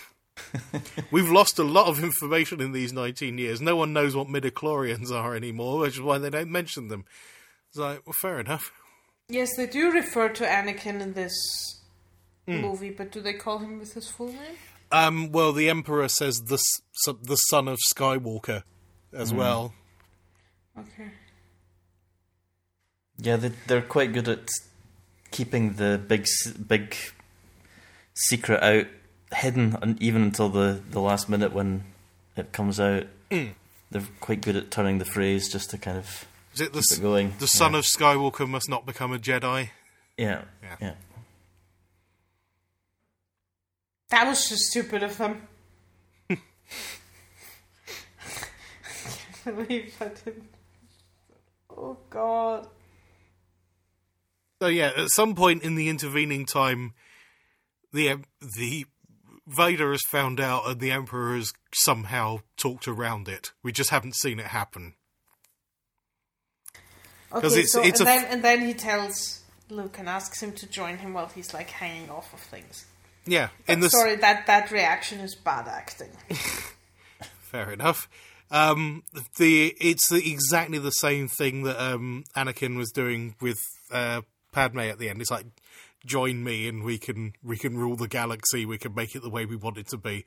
[1.11, 3.61] We've lost a lot of information in these 19 years.
[3.61, 7.05] No one knows what midichlorians are anymore, which is why they don't mention them.
[7.69, 8.71] It's like, well, fair enough.
[9.27, 11.33] Yes, they do refer to Anakin in this
[12.47, 12.61] Hmm.
[12.61, 14.55] movie, but do they call him with his full name?
[14.91, 18.63] Um, well, the Emperor says the s- s- the son of Skywalker
[19.13, 19.73] as well.
[20.77, 21.11] Okay.
[23.17, 24.47] Yeah, they, they're quite good at
[25.31, 26.25] keeping the big
[26.67, 26.95] big
[28.15, 28.87] secret out
[29.33, 31.83] hidden, and even until the, the last minute when
[32.35, 33.05] it comes out.
[33.31, 33.47] Hmm.
[33.91, 36.99] They're quite good at turning the phrase just to kind of Is it the, keep
[36.99, 37.33] it going.
[37.39, 37.79] the son yeah.
[37.79, 39.69] of Skywalker must not become a Jedi?
[40.17, 40.75] yeah, Yeah.
[40.79, 40.93] yeah.
[44.11, 45.47] That was just stupid of them.
[46.29, 46.37] I
[49.43, 50.49] can't believe I didn't.
[51.75, 52.67] Oh god.
[54.61, 56.93] So yeah, at some point in the intervening time,
[57.93, 58.17] the
[58.57, 58.85] the
[59.49, 63.51] Vader has found out, and the Emperor has somehow talked around it.
[63.63, 64.93] We just haven't seen it happen.
[67.31, 70.51] Okay, it's- so it's and then f- and then he tells Luke and asks him
[70.53, 72.85] to join him while he's like hanging off of things.
[73.25, 76.09] Yeah, in the Sorry, that that reaction is bad acting.
[77.41, 78.09] fair enough.
[78.51, 79.03] Um,
[79.37, 83.59] the it's the, exactly the same thing that um, Anakin was doing with
[83.91, 84.21] uh,
[84.51, 85.21] Padme at the end.
[85.21, 85.45] It's like,
[86.05, 88.65] join me, and we can we can rule the galaxy.
[88.65, 90.25] We can make it the way we want it to be.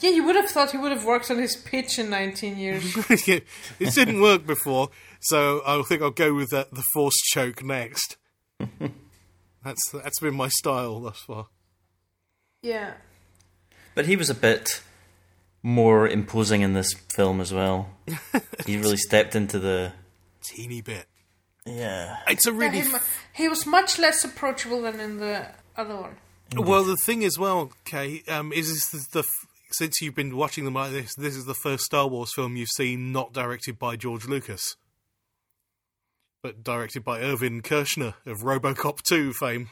[0.00, 2.94] Yeah, you would have thought he would have worked on his pitch in 19 years.
[3.26, 3.38] Yeah,
[3.80, 4.90] it didn't work before,
[5.20, 8.18] so I think I'll go with the, the force choke next.
[9.64, 11.48] that's that's been my style thus far.
[12.62, 12.94] yeah.
[13.94, 14.82] But he was a bit
[15.62, 17.88] more imposing in this film as well.
[18.66, 19.92] he really stepped into the
[20.42, 21.06] Teeny bit.
[21.66, 22.18] Yeah.
[22.28, 22.96] It's a Yeah, really he,
[23.32, 25.46] he was much less approachable than in the
[25.76, 26.16] other one.
[26.56, 26.84] well.
[26.84, 29.28] The thing as well, Kay, um, is this the, the
[29.70, 32.68] since you've been watching them like this, this is the first Star Wars film you've
[32.68, 34.76] seen not directed by George Lucas,
[36.42, 39.70] but directed by Irvin Kershner of RoboCop 2 fame.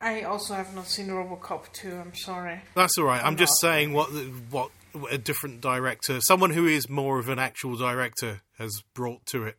[0.00, 2.60] I also have not seen RoboCop 2, I'm sorry.
[2.74, 3.24] That's all right.
[3.24, 3.68] I'm just not.
[3.68, 4.08] saying what
[4.50, 4.70] what
[5.10, 9.56] a different director, someone who is more of an actual director, has brought to it.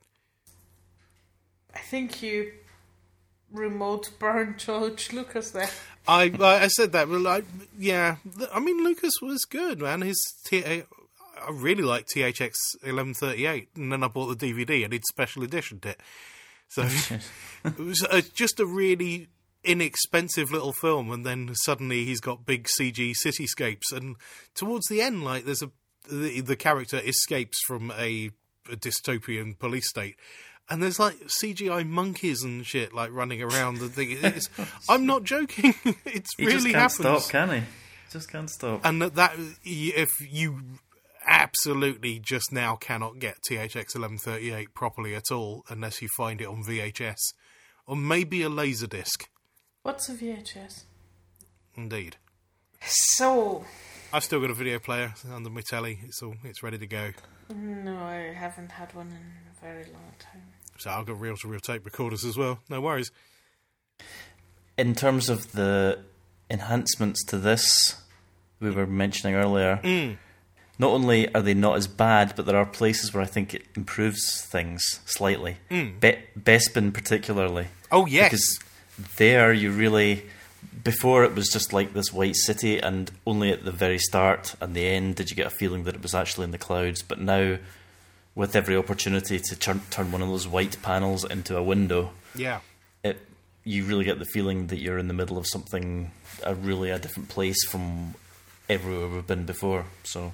[1.77, 2.53] I think you
[3.51, 5.69] remote burned George Lucas there.
[6.07, 7.45] I I I said that, but like,
[7.77, 8.15] yeah,
[8.51, 10.01] I mean Lucas was good, man.
[10.01, 10.83] His T- I
[11.51, 15.99] really like THX 1138, and then I bought the DVD and he'd special editioned it.
[16.69, 16.81] So
[17.65, 19.27] it was uh just a really
[19.63, 24.15] inexpensive little film, and then suddenly he's got big CG cityscapes, and
[24.55, 25.69] towards the end, like there's a
[26.09, 28.31] the, the character escapes from a,
[28.71, 30.15] a dystopian police state.
[30.69, 34.17] And there's like CGI monkeys and shit like running around the thing.
[34.21, 34.49] It's,
[34.89, 35.73] I'm not joking.
[36.05, 37.23] It's He really just can't happens.
[37.25, 37.67] stop, can he?
[38.11, 38.81] Just can't stop.
[38.83, 40.61] And that, that if you
[41.25, 46.63] absolutely just now cannot get THX 1138 properly at all unless you find it on
[46.63, 47.17] VHS
[47.85, 49.25] or maybe a laserdisc.
[49.83, 50.83] What's a VHS?
[51.75, 52.17] Indeed.
[52.85, 53.65] So,
[54.13, 55.99] I've still got a video player under my telly.
[56.03, 57.11] It's all it's ready to go.
[57.53, 60.43] no, I haven't had one in a very long time.
[60.77, 62.59] So I've got reel to reel tape recorders as well.
[62.69, 63.11] No worries.
[64.77, 65.99] In terms of the
[66.49, 67.95] enhancements to this,
[68.59, 70.17] we were mentioning earlier, Mm.
[70.77, 73.65] not only are they not as bad, but there are places where I think it
[73.75, 75.57] improves things slightly.
[75.69, 77.67] Be- Bespin, particularly.
[77.91, 78.29] Oh yes.
[78.31, 78.59] Because
[79.17, 80.25] there you really.
[80.83, 84.75] Before it was just like this white city, and only at the very start and
[84.75, 87.01] the end did you get a feeling that it was actually in the clouds.
[87.01, 87.57] But now,
[88.37, 92.59] with every opportunity to turn, turn one of those white panels into a window, yeah.
[93.03, 93.19] it
[93.63, 96.11] you really get the feeling that you're in the middle of something,
[96.43, 98.13] a really a different place from
[98.69, 99.85] everywhere we've been before.
[100.03, 100.33] So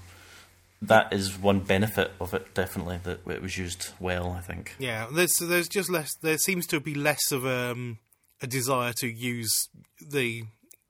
[0.82, 4.32] that is one benefit of it, definitely that it was used well.
[4.32, 4.76] I think.
[4.78, 6.14] Yeah, there's there's just less.
[6.22, 8.00] There seems to be less of um,
[8.42, 9.70] a desire to use
[10.06, 10.44] the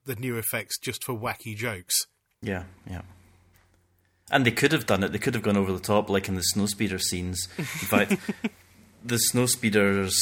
[0.04, 1.94] the new effects just for wacky jokes.
[2.42, 3.02] Yeah, yeah.
[4.30, 5.12] And they could have done it.
[5.12, 7.46] They could have gone over the top, like in the snowspeeder scenes.
[7.58, 8.16] In fact,
[9.04, 10.14] the snowspeeders,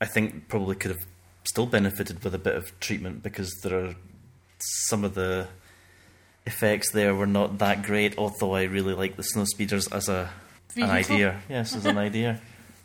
[0.00, 1.06] I think, probably could have
[1.44, 3.94] still benefited with a bit of treatment because there are
[4.58, 5.48] some of the
[6.46, 8.16] effects there were not that great.
[8.16, 10.30] Although I really like the snowspeeders as a
[10.76, 11.40] an idea.
[11.48, 12.40] Yes, as an idea.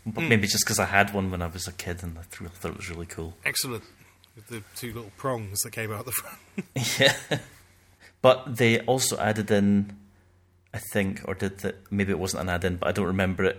[0.06, 0.30] But hmm.
[0.30, 2.78] maybe just because I had one when I was a kid and I thought it
[2.78, 3.36] was really cool.
[3.46, 3.84] Excellent.
[4.36, 6.38] With the two little prongs that came out the front.
[7.00, 7.40] Yeah.
[8.22, 9.96] But they also added in
[10.74, 11.92] I think, or did that?
[11.92, 13.58] Maybe it wasn't an add-in, but I don't remember it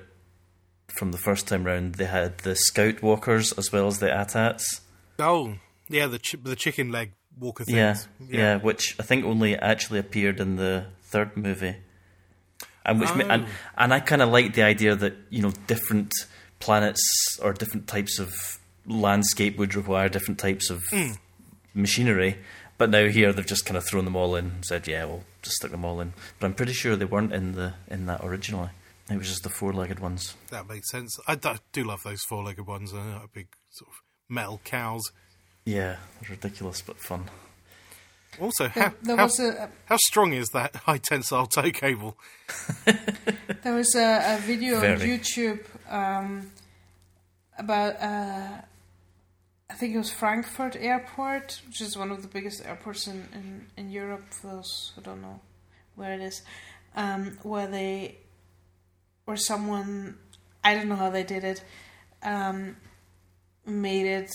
[0.97, 1.97] from the first time round.
[1.97, 4.81] They had the Scout Walkers as well as the AT-ATs.
[5.19, 5.55] Oh,
[5.89, 7.77] yeah, the ch- the chicken leg walker things.
[7.77, 7.97] Yeah,
[8.29, 11.77] yeah, which I think only actually appeared in the third movie.
[12.87, 13.49] And which ma- and Oh.
[13.79, 16.13] and I kind of like the idea that you know different
[16.61, 17.03] planets
[17.43, 18.33] or different types of
[18.87, 21.13] landscape would require different types of Hmm.
[21.75, 22.39] machinery.
[22.81, 25.25] But now here they've just kind of thrown them all in and said, yeah, we'll
[25.43, 26.15] just stick them all in.
[26.39, 28.71] But I'm pretty sure they weren't in the in that originally.
[29.11, 30.35] It was just the four-legged ones.
[30.51, 31.15] That makes sense.
[31.29, 32.93] I do, do love those four-legged ones.
[32.93, 33.97] They're like big sort of
[34.31, 35.03] metal cows.
[35.67, 37.25] Yeah, ridiculous but fun.
[38.41, 42.17] Also, There, how, there how, was a how strong is that high tensile tow cable?
[43.63, 46.51] there was a, a video on YouTube um,
[47.59, 48.63] about uh,
[49.71, 53.67] I think it was Frankfurt Airport, which is one of the biggest airports in, in,
[53.77, 54.25] in Europe.
[54.31, 55.41] For those who don't know
[55.95, 56.43] where it is,
[56.97, 58.19] um, where they
[59.27, 60.19] or someone
[60.65, 61.63] I don't know how they did it
[62.23, 62.77] um,
[63.65, 64.33] made it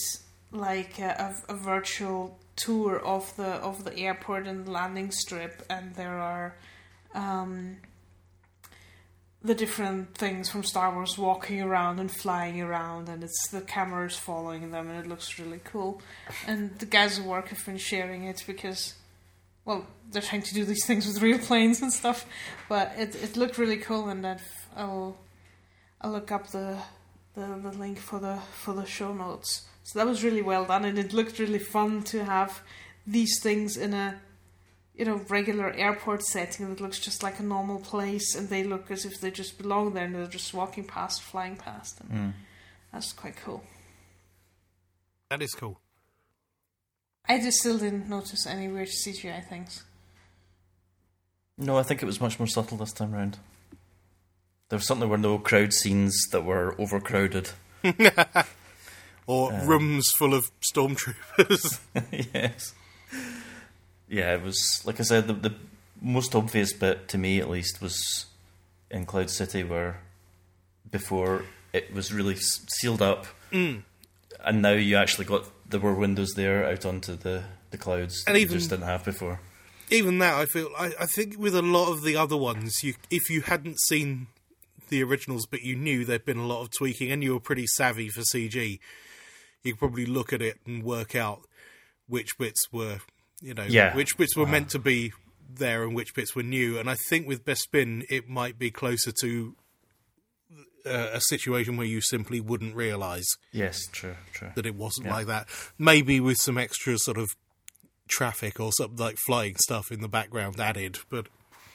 [0.52, 6.18] like a, a, virtual tour of the of the airport and landing strip, and there
[6.18, 6.56] are.
[7.14, 7.78] Um,
[9.46, 14.18] the different things from Star Wars walking around and flying around, and it's the cameras
[14.18, 16.02] following them, and it looks really cool.
[16.48, 18.96] And the guys at work have been sharing it because,
[19.64, 22.26] well, they're trying to do these things with real planes and stuff.
[22.68, 25.18] But it it looked really cool, and I've, I'll
[26.02, 26.78] I'll look up the,
[27.36, 29.68] the the link for the for the show notes.
[29.84, 32.62] So that was really well done, and it looked really fun to have
[33.06, 34.20] these things in a
[34.98, 38.90] you know, regular airport setting that looks just like a normal place, and they look
[38.92, 42.34] as if they just belong there, and they're just walking past, flying past, and Mm.
[42.94, 43.64] that's quite cool.
[45.30, 45.80] That is cool.
[47.28, 49.84] I just still didn't notice any weird CGI things.
[51.58, 53.40] No, I think it was much more subtle this time round.
[54.70, 57.50] There certainly were no crowd scenes that were overcrowded.
[59.28, 61.80] Or Um, rooms full of stormtroopers.
[62.34, 62.76] yes.
[64.08, 65.28] Yeah, it was like I said.
[65.28, 65.56] The, the
[66.02, 68.26] most obvious bit to me, at least, was
[68.92, 70.02] in Cloud City, where
[70.90, 71.44] before
[71.74, 73.84] it was really sealed up, Mm.
[74.44, 78.32] and now you actually got there were windows there out onto the the clouds that
[78.32, 79.40] And you just didn't have before.
[79.90, 80.70] Even that, I feel.
[80.78, 84.28] I, I think with a lot of the other ones, you if you hadn't seen
[84.90, 87.66] the originals, but you knew there'd been a lot of tweaking, and you were pretty
[87.68, 88.80] savvy for CG,
[89.64, 91.42] you could probably look at it and work out
[92.08, 93.00] which bits were,
[93.42, 93.96] you know, Yeah.
[93.96, 95.12] which bits were meant to be
[95.50, 96.78] there and which bits were new.
[96.78, 99.56] And I think with Bespin, it might be closer to
[100.86, 104.52] uh, a situation where you simply wouldn't realise Yes, true, true.
[104.56, 105.14] that it wasn't Yeah.
[105.14, 105.48] like that.
[105.80, 107.30] Maybe with some extra sort of
[108.08, 111.28] traffic or something like flying stuff in the background added, but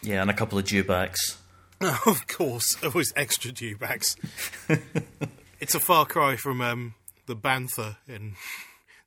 [0.02, 1.36] Yeah, and a couple of dewbacks.
[2.06, 4.14] of course, always extra dewbacks.
[5.60, 6.94] it's a far cry from um,
[7.26, 8.36] the bantha in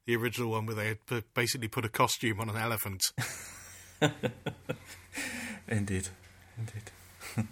[0.06, 3.02] the original one, where they had basically put a costume on an elephant.
[5.68, 6.10] Indeed,
[6.58, 6.92] indeed.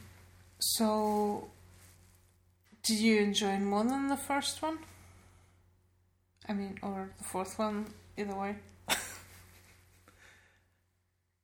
[0.63, 1.49] So,
[2.83, 4.77] did you enjoy more than the first one?
[6.47, 8.57] I mean, or the fourth one, either way.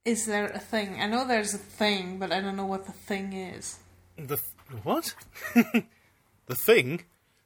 [0.05, 1.01] Is there a thing?
[1.01, 3.79] I know there's a thing, but I don't know what the thing is.
[4.17, 5.15] The th- what?
[5.55, 7.05] the thing,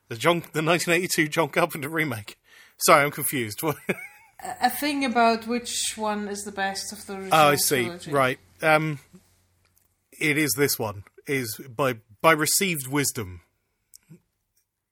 [0.10, 2.38] the John, the 1982 John Carpenter remake.
[2.86, 3.62] Sorry, I'm confused.
[3.64, 3.78] What?
[4.44, 7.84] A, a thing about which one is the best of the original Oh, I see.
[7.84, 8.12] trilogy.
[8.12, 8.40] Right.
[8.64, 8.98] Um,
[10.20, 11.04] it is this one.
[11.28, 13.42] Is by by received wisdom.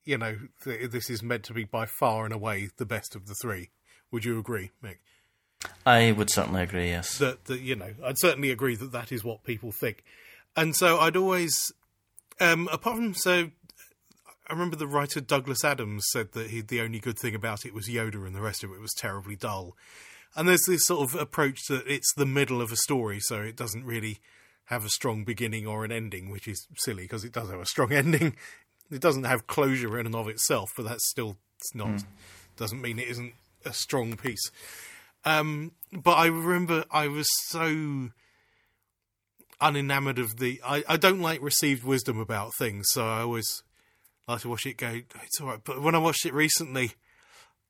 [0.05, 3.25] You know, th- this is meant to be by far and away the best of
[3.27, 3.69] the three.
[4.11, 4.97] Would you agree, Mick?
[5.85, 6.87] I would certainly agree.
[6.89, 7.17] Yes.
[7.17, 10.03] That, that you know, I'd certainly agree that that is what people think.
[10.55, 11.71] And so I'd always,
[12.39, 13.49] um, apart from so,
[14.49, 17.73] I remember the writer Douglas Adams said that he, the only good thing about it
[17.73, 19.75] was Yoda, and the rest of it was terribly dull.
[20.35, 23.55] And there's this sort of approach that it's the middle of a story, so it
[23.55, 24.19] doesn't really
[24.65, 27.65] have a strong beginning or an ending, which is silly because it does have a
[27.65, 28.35] strong ending.
[28.91, 31.37] It doesn't have closure in and of itself, but that's still
[31.73, 32.03] not
[32.59, 33.33] doesn't mean it isn't
[33.65, 34.51] a strong piece.
[35.25, 38.09] Um, but I remember I was so
[39.61, 40.61] unenamored of the.
[40.63, 43.63] I, I don't like received wisdom about things, so I always
[44.33, 45.01] like to watch it go.
[45.23, 46.91] It's all right, but when I watched it recently,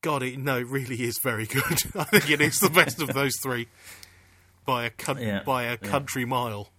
[0.02, 1.64] God, it no, it really is very good.
[1.96, 3.68] I think it is the best of those three
[4.66, 5.76] by a Yeah, by a yeah.
[5.78, 6.70] country mile.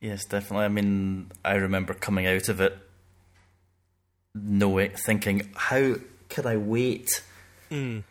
[0.00, 0.66] Yes, definitely.
[0.66, 2.76] I mean, I remember coming out of it,
[4.34, 5.94] knowing, thinking, how
[6.28, 7.08] could I wait?
[7.70, 8.04] Mm.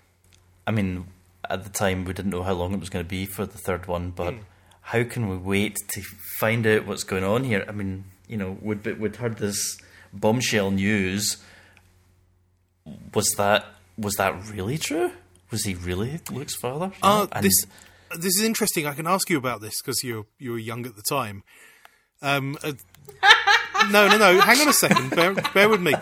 [0.65, 1.07] I mean,
[1.49, 3.57] at the time, we didn't know how long it was going to be for the
[3.57, 4.39] third one, but mm.
[4.81, 6.01] how can we wait to
[6.39, 7.63] find out what's going on here?
[7.67, 9.77] I mean, you know, we'd, we'd heard this
[10.16, 11.38] bombshell news.
[13.13, 13.66] Was that
[13.97, 15.11] was that really true?
[15.51, 16.91] Was he really Luke's father?
[17.01, 17.66] Uh, and- this
[18.18, 18.88] this is interesting.
[18.88, 21.43] I can ask you about this because you you were young at the time.
[22.22, 22.74] Um, uh,
[23.91, 24.39] no, no, no.
[24.39, 25.09] Hang on a second.
[25.11, 25.93] Bear, bear with me.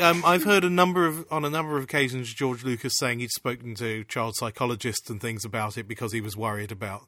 [0.00, 3.30] Um, I've heard a number of on a number of occasions George Lucas saying he'd
[3.30, 7.06] spoken to child psychologists and things about it because he was worried about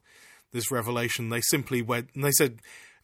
[0.51, 1.29] this revelation.
[1.29, 2.59] They simply went and they said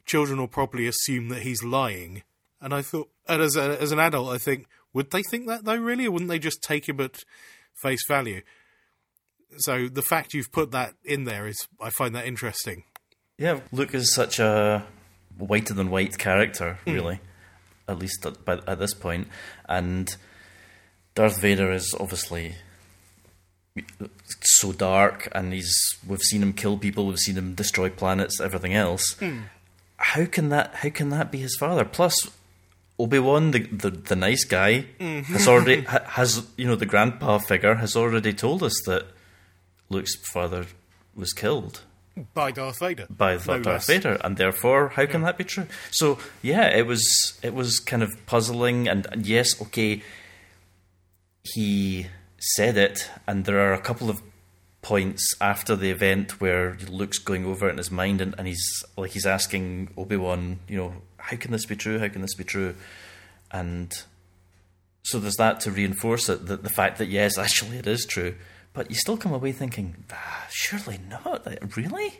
[0.05, 2.23] children will probably assume that he's lying.
[2.61, 5.65] And I thought, and as a, as an adult, I think would they think that
[5.65, 5.75] though?
[5.75, 7.23] Really, or wouldn't they just take him at
[7.75, 8.41] face value?
[9.59, 12.83] So the fact you've put that in there is, I find that interesting.
[13.37, 14.85] Yeah, Luke is such a
[15.37, 16.91] whiter than white character, Hmm.
[16.93, 17.19] really,
[17.87, 19.27] at least at, by, at this point.
[19.69, 20.13] And
[21.15, 22.55] Darth Vader is obviously
[24.41, 25.71] so dark, and he's
[26.07, 29.13] we've seen him kill people, we've seen him destroy planets, everything else.
[29.19, 29.41] Hmm.
[29.97, 30.73] How can that?
[30.75, 31.85] How can that be his father?
[31.85, 32.15] Plus.
[32.99, 35.19] Obi Wan, the, the the nice guy, Hmm.
[35.21, 39.05] has already ha- has you know the grandpa figure has already told us that
[39.89, 40.65] Luke's father
[41.15, 41.81] was killed
[42.33, 43.05] By Darth Vader.
[43.09, 43.87] by no Darth less.
[43.87, 45.67] Vader, and therefore, how can that be true?
[45.91, 50.01] So, yeah, it was it was kind of puzzling, and, and yes, okay,
[51.43, 52.07] he
[52.39, 54.21] said it, and there are a couple of
[54.81, 58.83] points after the event where Luke's going over it in his mind, and, and he's
[58.97, 60.93] like he's asking Obi Wan, you know,
[61.29, 61.99] how can this be true?
[61.99, 62.75] How can this be true?
[63.51, 63.93] And
[65.03, 68.35] so there's that to reinforce it, the, the fact that yes, actually it is true,
[68.73, 72.13] but you still come away thinking, ah, surely not, Like, really?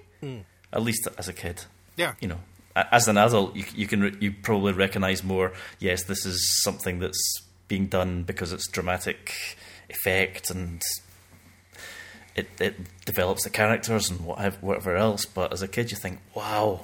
[0.74, 1.64] At least as a kid,
[1.96, 2.14] Yeah.
[2.20, 2.40] you know.
[2.76, 5.52] As an adult, you, you can re- you probably recognise more.
[5.80, 9.34] Yes, this is something that's being done because it's dramatic
[9.90, 10.82] effect and
[12.36, 15.26] it it develops the characters and whatever, whatever else.
[15.26, 16.82] But as a kid, you think, wow,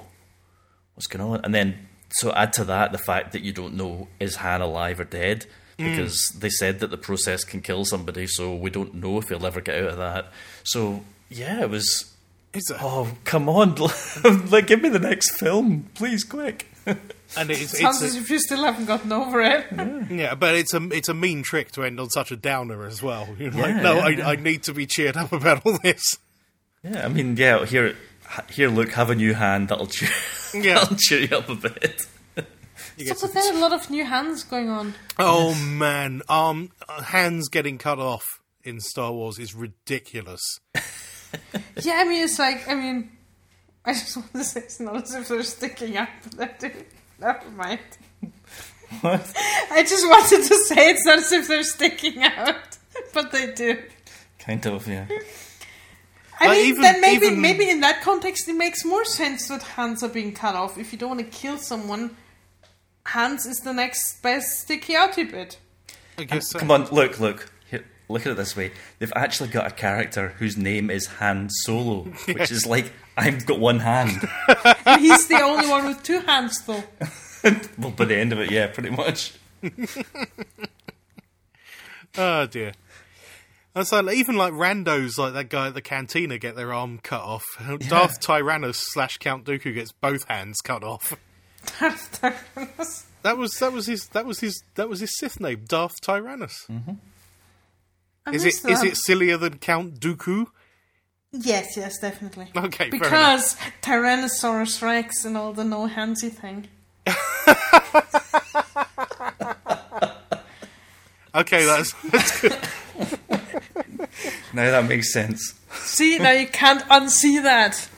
[0.94, 1.40] what's going on?
[1.44, 5.00] And then so add to that the fact that you don't know is Han alive
[5.00, 5.46] or dead
[5.76, 6.40] because hmm.
[6.40, 9.60] they said that the process can kill somebody, so we don't know if he'll ever
[9.60, 10.26] get out of that.
[10.62, 12.10] So yeah, it was.
[12.52, 13.74] It's a, Oh come on!
[14.50, 16.68] like, give me the next film, please, quick.
[16.86, 19.66] and it's, Sounds it's as if you still haven't gotten over it.
[20.10, 23.02] yeah, but it's a it's a mean trick to end on such a downer as
[23.02, 23.28] well.
[23.38, 24.28] You're like, no, yeah, I, yeah.
[24.28, 26.18] I need to be cheered up about all this.
[26.84, 27.64] Yeah, I mean, yeah.
[27.64, 27.96] Here,
[28.50, 30.10] here, look, have a new hand that'll cheer,
[30.54, 30.74] Yeah.
[30.80, 32.02] that'll cheer you up a bit.
[32.96, 34.94] You So, get but some- there a lot of new hands going on.
[35.18, 36.70] oh man, um,
[37.04, 38.24] hands getting cut off
[38.62, 40.40] in Star Wars is ridiculous.
[41.82, 43.10] Yeah, I mean, it's like, I mean,
[43.84, 46.74] I just want to say it's not as if they're sticking out, but they do.
[47.18, 47.80] Never mind.
[49.00, 49.32] What?
[49.72, 52.78] I just wanted to say it's not as if they're sticking out,
[53.12, 53.82] but they do.
[54.38, 55.06] Kind of, yeah.
[56.40, 59.62] I mean, even- then maybe even- maybe in that context it makes more sense that
[59.62, 60.76] hands are being cut off.
[60.78, 62.16] If you don't want to kill someone,
[63.06, 65.58] hands is the next best sticky outy bit.
[66.18, 66.36] I guess.
[66.36, 66.58] Um, so.
[66.60, 67.50] Come on, look, look.
[67.70, 68.72] Here, look at it this way.
[68.98, 73.58] They've actually got a character whose name is Han Solo, which is like I've got
[73.60, 74.28] one hand.
[74.86, 76.82] And he's the only one with two hands, though.
[77.78, 79.34] well, by the end of it, yeah, pretty much.
[82.16, 82.72] Oh dear.
[83.74, 87.22] And so even like randos like that guy at the cantina get their arm cut
[87.22, 87.44] off.
[87.88, 91.16] Darth Tyrannus slash Count Dooku gets both hands cut off.
[93.24, 96.66] That was that was his that was his that was his Sith name, Darth Tyrannus.
[96.70, 96.92] Mm-hmm.
[98.26, 98.86] I Is it missed is that.
[98.86, 100.48] it sillier than Count Dooku?
[101.32, 102.50] Yes, yes, definitely.
[102.54, 102.90] Okay.
[102.90, 106.68] Because Tyrannosaurus Rex and all the no handsy thing.
[111.34, 112.56] Okay, that's that's good.
[114.54, 115.54] Now that makes sense.
[115.72, 117.88] See, now you can't unsee that.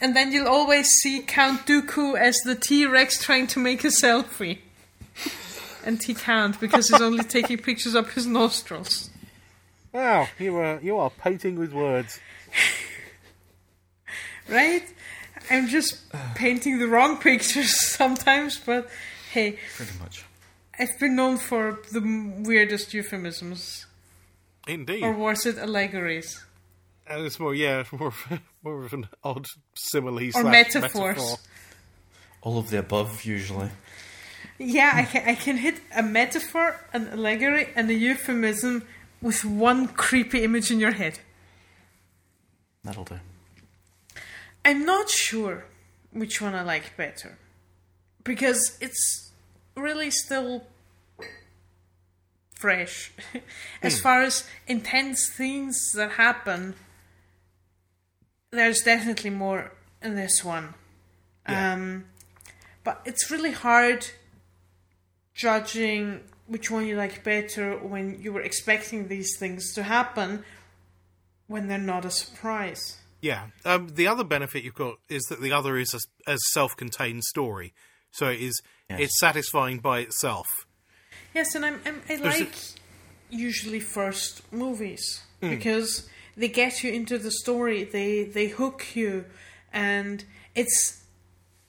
[0.00, 3.88] and then you'll always see Count Dooku as the T Rex trying to make a
[3.88, 4.58] selfie.
[5.84, 9.10] And he can't because he's only taking pictures up his nostrils.
[9.92, 12.18] Wow, you are you are painting with words.
[14.48, 14.84] Right?
[15.50, 16.00] I'm just
[16.34, 18.88] painting the wrong pictures sometimes, but
[19.32, 20.24] hey, Pretty much.
[20.78, 22.00] I've been known for the
[22.44, 23.86] weirdest euphemisms.
[24.66, 25.02] Indeed.
[25.02, 26.42] Or was it allegories?
[27.06, 30.94] And it's more yeah, more of, more of an odd simile Or metaphors.
[30.94, 31.36] metaphor.
[32.42, 33.70] All of the above, usually.
[34.58, 38.84] Yeah, I can, I can hit a metaphor, an allegory, and a euphemism
[39.20, 41.18] with one creepy image in your head.
[42.84, 43.20] That'll do.
[44.64, 45.64] I'm not sure
[46.12, 47.38] which one I like better.
[48.24, 49.30] Because it's
[49.76, 50.64] really still
[52.62, 53.12] fresh.
[53.82, 56.74] as far as intense things that happen,
[58.52, 60.74] there's definitely more in this one.
[61.48, 61.72] Yeah.
[61.72, 62.04] Um,
[62.84, 64.06] but it's really hard
[65.34, 70.44] judging which one you like better when you were expecting these things to happen
[71.48, 72.98] when they're not a surprise.
[73.20, 73.46] Yeah.
[73.64, 77.72] Um, the other benefit you've got is that the other is a, a self-contained story,
[78.12, 78.60] so it is
[78.90, 79.00] Yes.
[79.00, 80.46] it's satisfying by itself.
[81.34, 82.54] Yes, and I'm, I'm I a- like
[83.30, 85.50] usually first movies Hmm.
[85.50, 89.24] because they get you into the story, they they hook you,
[89.72, 90.24] and
[90.54, 91.02] it's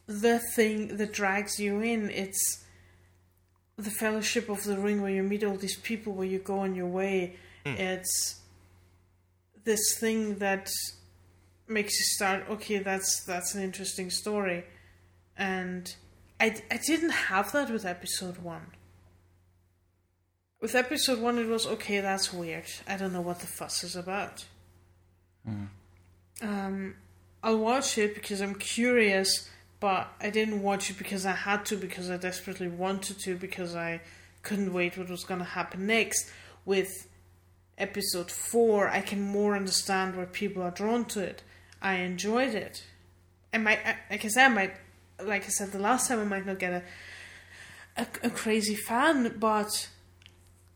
[0.05, 2.09] the thing that drags you in.
[2.09, 2.63] It's
[3.77, 6.75] the Fellowship of the Ring where you meet all these people, where you go on
[6.75, 7.35] your way.
[7.65, 8.35] It's
[9.63, 10.69] this thing that
[11.67, 12.43] makes you start.
[12.49, 14.65] Okay, that's that's an interesting story,
[15.37, 15.95] and
[16.39, 18.67] I I didn't have that with episode one.
[20.63, 21.99] With episode one, it was okay.
[21.99, 22.63] That's weird.
[22.87, 24.45] I don't know what the fuss is about.
[26.41, 26.95] Um,
[27.43, 29.49] I'll watch it because I'm curious,
[29.81, 33.75] but I didn't watch it because I had to, because I desperately wanted to, because
[33.75, 33.99] I
[34.41, 36.31] couldn't wait what was going to happen next.
[36.63, 37.09] With
[37.77, 41.43] episode four, I can more understand where people are drawn to it.
[41.81, 42.85] I enjoyed it.
[43.53, 44.73] I might, I- like I said, I might,
[45.21, 46.83] like I said the last time, I might not get a,
[48.01, 49.89] a, a crazy fan, but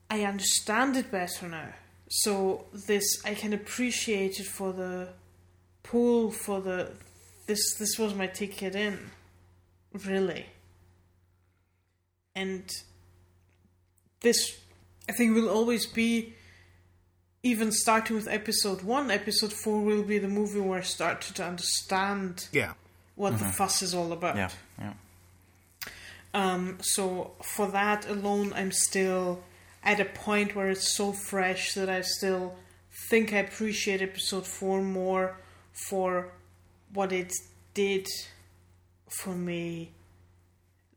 [0.09, 1.73] I understand it better now.
[2.09, 5.09] So this, I can appreciate it for the
[5.83, 6.91] pull for the
[7.45, 7.75] this.
[7.77, 9.09] This was my ticket in,
[10.05, 10.45] really.
[12.35, 12.69] And
[14.21, 14.57] this,
[15.09, 16.33] I think, will always be.
[17.43, 21.45] Even starting with episode one, episode four will be the movie where I started to
[21.45, 22.73] understand Yeah.
[23.15, 24.35] what the fuss is all about.
[24.35, 24.49] Yeah,
[24.79, 24.93] yeah.
[26.33, 29.43] Um, so for that alone, I'm still
[29.88, 32.55] at a point where it's so fresh that I still
[33.09, 35.39] think I appreciate episode four more
[35.71, 36.33] for
[36.93, 37.31] what it
[37.73, 38.05] did
[39.09, 39.91] for me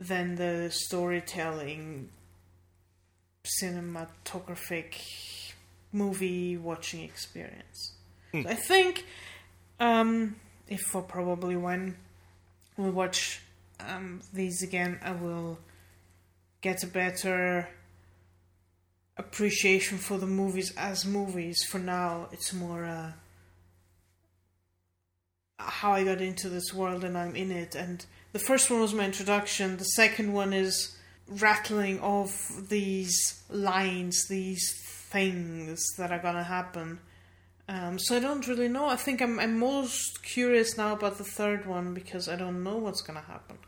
[0.01, 2.09] than the storytelling,
[3.62, 4.97] cinematographic
[5.93, 7.93] movie watching experience.
[8.32, 9.07] So I think
[9.78, 10.34] um,
[10.66, 11.97] if or probably when
[12.76, 13.41] we watch
[13.78, 15.59] um, these again, I will
[16.61, 17.68] get a better
[19.21, 21.62] appreciation for the movies as movies.
[21.71, 23.12] For now, it's more uh,
[25.59, 27.75] how I got into this world and I'm in it.
[27.75, 29.77] And the first one was my introduction.
[29.77, 30.97] The second one is
[31.29, 34.64] rattling off these lines, these
[35.11, 36.99] things that are gonna happen.
[37.68, 38.87] Um, so I don't really know.
[38.87, 42.79] I think I'm I'm most curious now about the third one because I don't know
[42.79, 43.59] what's gonna happen.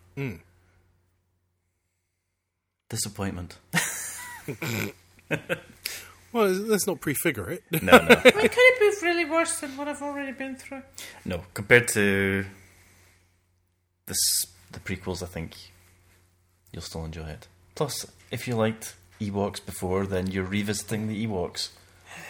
[2.88, 3.58] Disappointment.
[6.32, 7.62] Well, let's not prefigure it.
[7.82, 10.82] No, no, I mean, could it be really worse than what I've already been through?
[11.26, 11.42] no.
[11.52, 12.46] Compared to
[14.06, 15.54] this, the prequels, I think
[16.72, 17.48] you'll still enjoy it.
[17.74, 21.68] Plus, if you liked Ewoks before, then you're revisiting the Ewoks.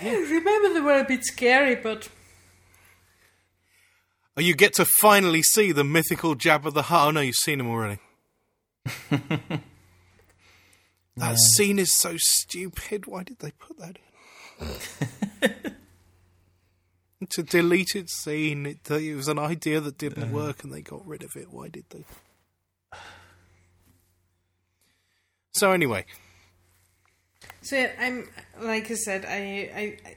[0.00, 2.08] I remember they were a bit scary, but
[4.36, 7.08] Oh, you get to finally see the mythical Jabba the Hutt.
[7.08, 7.98] Oh no, you've seen him already.
[11.16, 13.06] that scene is so stupid.
[13.06, 13.98] Why did they put that
[14.60, 15.52] in?
[17.20, 18.66] it's a deleted scene.
[18.66, 21.52] It, it was an idea that didn't work, and they got rid of it.
[21.52, 22.04] Why did they?
[25.52, 26.06] So anyway,
[27.60, 28.28] so yeah, I'm
[28.60, 29.98] like I said, I I.
[30.06, 30.16] I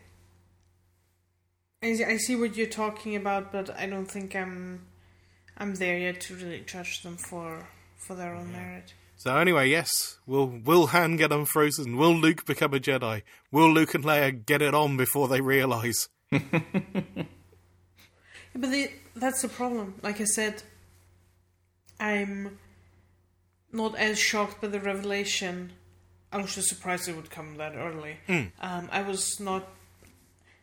[1.83, 4.87] I I see what you're talking about, but I don't think I'm
[5.57, 7.67] I'm there yet to really judge them for
[7.97, 8.93] for their own merit.
[9.17, 11.97] So anyway, yes, will will Han get unfrozen?
[11.97, 13.23] Will Luke become a Jedi?
[13.51, 16.09] Will Luke and Leia get it on before they realize?
[18.55, 19.95] Yeah, but the, that's the problem.
[20.01, 20.63] Like I said,
[21.99, 22.57] I'm
[23.73, 25.73] not as shocked by the revelation.
[26.31, 28.17] I was just surprised it would come that early.
[28.61, 29.67] Um, I was not.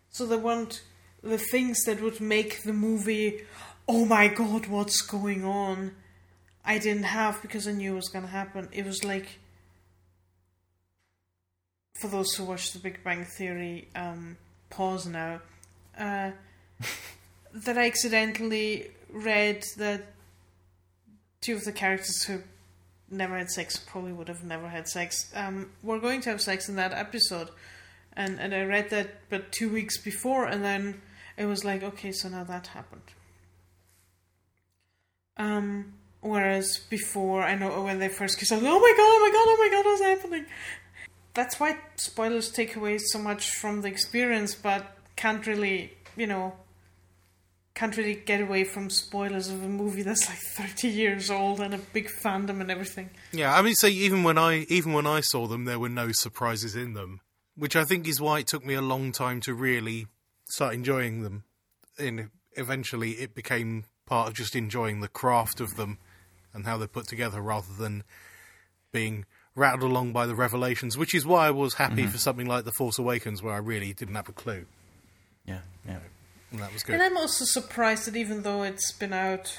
[0.09, 0.83] So they want
[1.23, 3.43] the things that would make the movie.
[3.87, 5.93] Oh my god, what's going on?
[6.65, 8.69] I didn't have because I knew it was gonna happen.
[8.73, 9.39] It was like.
[12.01, 14.37] For those who watch The Big Bang Theory, um,
[14.71, 15.41] pause now.
[15.97, 16.33] Uh,
[17.55, 20.07] that I accidentally read that
[21.41, 22.43] two of the characters who
[23.11, 26.69] never had sex probably would have never had sex um, were going to have sex
[26.69, 27.51] in that episode,
[28.15, 31.03] and and I read that but two weeks before, and then
[31.37, 33.03] it was like okay, so now that happened.
[35.37, 39.01] Um, whereas before, I know when they first kissed, I was like, oh my god,
[39.01, 40.47] oh my god, oh my god, what's happening?
[41.35, 46.55] That's why spoilers take away so much from the experience, but can't really, you know,
[47.75, 51.75] can't really get away from spoilers of a movie that's like 30 years old and
[51.75, 53.11] a big fandom and everything.
[53.33, 56.13] Yeah, I mean, so even when I even when I saw them, there were no
[56.13, 57.21] surprises in them,
[57.57, 60.07] which I think is why it took me a long time to really
[60.45, 61.45] start enjoying them.
[61.99, 65.99] And eventually, it became part of just enjoying the craft of them
[66.55, 68.05] and how they're put together, rather than
[68.93, 69.25] being
[69.55, 70.97] rattled along by the revelations.
[70.97, 73.93] Which is why I was happy for something like The Force Awakens, where I really
[73.93, 74.67] didn't have a clue,
[75.47, 75.99] Yeah, yeah.
[76.51, 76.95] and that was good.
[76.95, 79.59] And I'm also surprised that even though it's been out,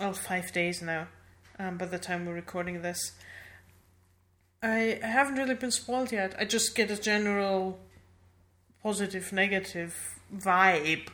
[0.00, 1.08] well, five days now,
[1.58, 3.12] um, by the time we're recording this,
[4.62, 6.34] I, I haven't really been spoiled yet.
[6.38, 7.78] I just get a general
[8.82, 9.94] positive, negative
[10.36, 11.08] vibe,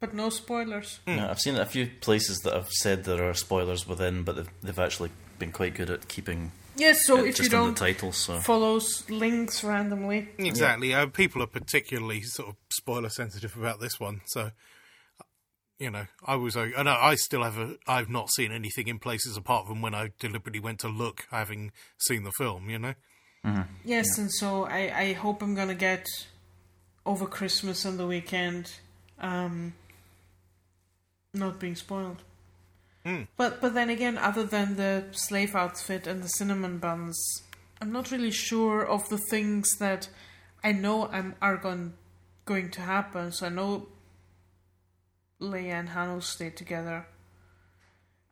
[0.00, 1.00] but no spoilers.
[1.06, 4.50] Yeah, I've seen a few places that have said there are spoilers within, but they've,
[4.62, 7.74] they've actually been quite good at keeping Yes, so it if you just in don't
[7.74, 8.12] the title.
[8.12, 10.94] So follow s- links randomly, Exactly.
[10.94, 14.52] Uh, people are particularly sort of spoiler sensitive about this one, so
[15.80, 18.88] you know, I was, uh, and I I still have a, I've not seen anything
[18.88, 22.68] in places apart from when I deliberately went to look, having seen the film.
[22.70, 22.94] You know,
[23.84, 26.06] Yes, and so I, I hope I'm gonna get
[27.06, 28.72] over Christmas and the weekend,
[29.20, 29.74] um,
[31.34, 32.22] not being spoiled.
[33.04, 33.22] Hmm.
[33.36, 37.18] But but then again, other than the slave outfit and the cinnamon buns,
[37.80, 40.08] I'm not really sure of the things that
[40.64, 41.94] I know I'm are going
[42.44, 43.32] going to happen.
[43.32, 43.86] So I know
[45.40, 47.06] Leia and Han will stay together.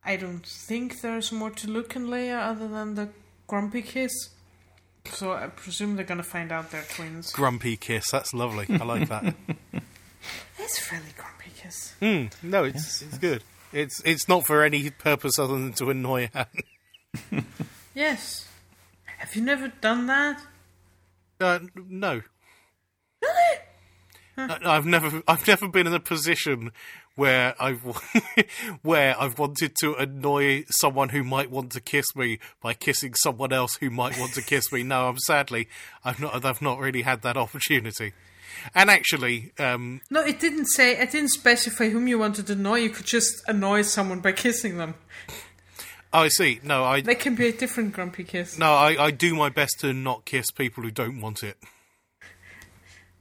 [0.05, 3.09] I don't think there's more to Luke and Leia other than the
[3.47, 4.13] grumpy kiss.
[5.07, 7.31] So I presume they're gonna find out they're twins.
[7.33, 8.11] grumpy kiss.
[8.11, 8.67] That's lovely.
[8.69, 9.35] I like that.
[10.59, 11.36] It's really grumpy
[11.67, 11.95] kiss.
[12.01, 13.43] mm, no, it's it's good.
[13.73, 17.45] It's it's not for any purpose other than to annoy Han.
[17.95, 18.47] Yes.
[19.19, 20.43] Have you never done that?
[21.41, 22.21] Uh, no.
[24.37, 26.73] I- I've never, I've never been in a position
[27.15, 27.81] where I've,
[28.83, 33.51] where I've wanted to annoy someone who might want to kiss me by kissing someone
[33.55, 34.83] else who might want to kiss me.
[34.83, 35.69] No, I'm sadly,
[36.05, 38.13] I've not, I've not really had that opportunity.
[38.75, 40.97] And actually, um, No, it didn't say.
[40.99, 42.77] It didn't specify whom you wanted to annoy.
[42.81, 44.95] You could just annoy someone by kissing them.
[46.13, 46.61] oh, I see.
[46.63, 48.59] No, I, They can be a different grumpy kiss.
[48.59, 51.57] no, I, I do my best to not kiss people who don't want it.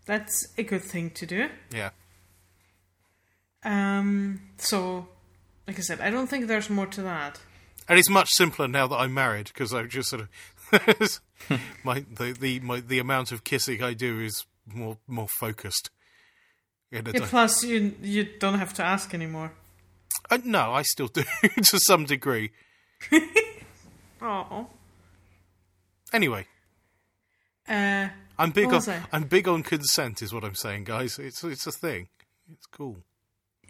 [0.06, 1.50] That's a good thing to do.
[1.74, 1.90] Yeah.
[3.64, 4.42] Um.
[4.58, 5.08] So,
[5.68, 7.40] like I said, I don't think there's more to that.
[7.88, 10.30] And it's much simpler now that I'm married because I've just sort of
[11.84, 15.90] my the the my, the amount of kissing I do is more more focused.
[16.92, 19.52] Yeah, plus, you you don't have to ask anymore.
[20.30, 21.24] uh, no, I still do
[21.64, 22.52] to some degree.
[24.22, 24.68] Oh.
[26.14, 26.48] Anyway,
[27.68, 28.10] Uh.
[28.38, 29.02] I'm big on I?
[29.12, 31.20] I'm big on consent, is what I'm saying, guys.
[31.20, 32.08] It's it's a thing.
[32.52, 32.98] It's cool.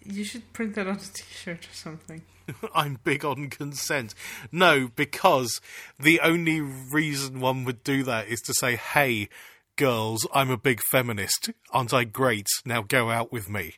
[0.04, 2.22] You should print that on a T-shirt or something.
[2.76, 4.14] I'm big on consent.
[4.52, 5.60] No, because
[6.00, 9.30] the only reason one would do that is to say, "Hey,
[9.76, 11.50] girls, I'm a big feminist.
[11.72, 12.48] Aren't I great?
[12.66, 13.76] Now go out with me."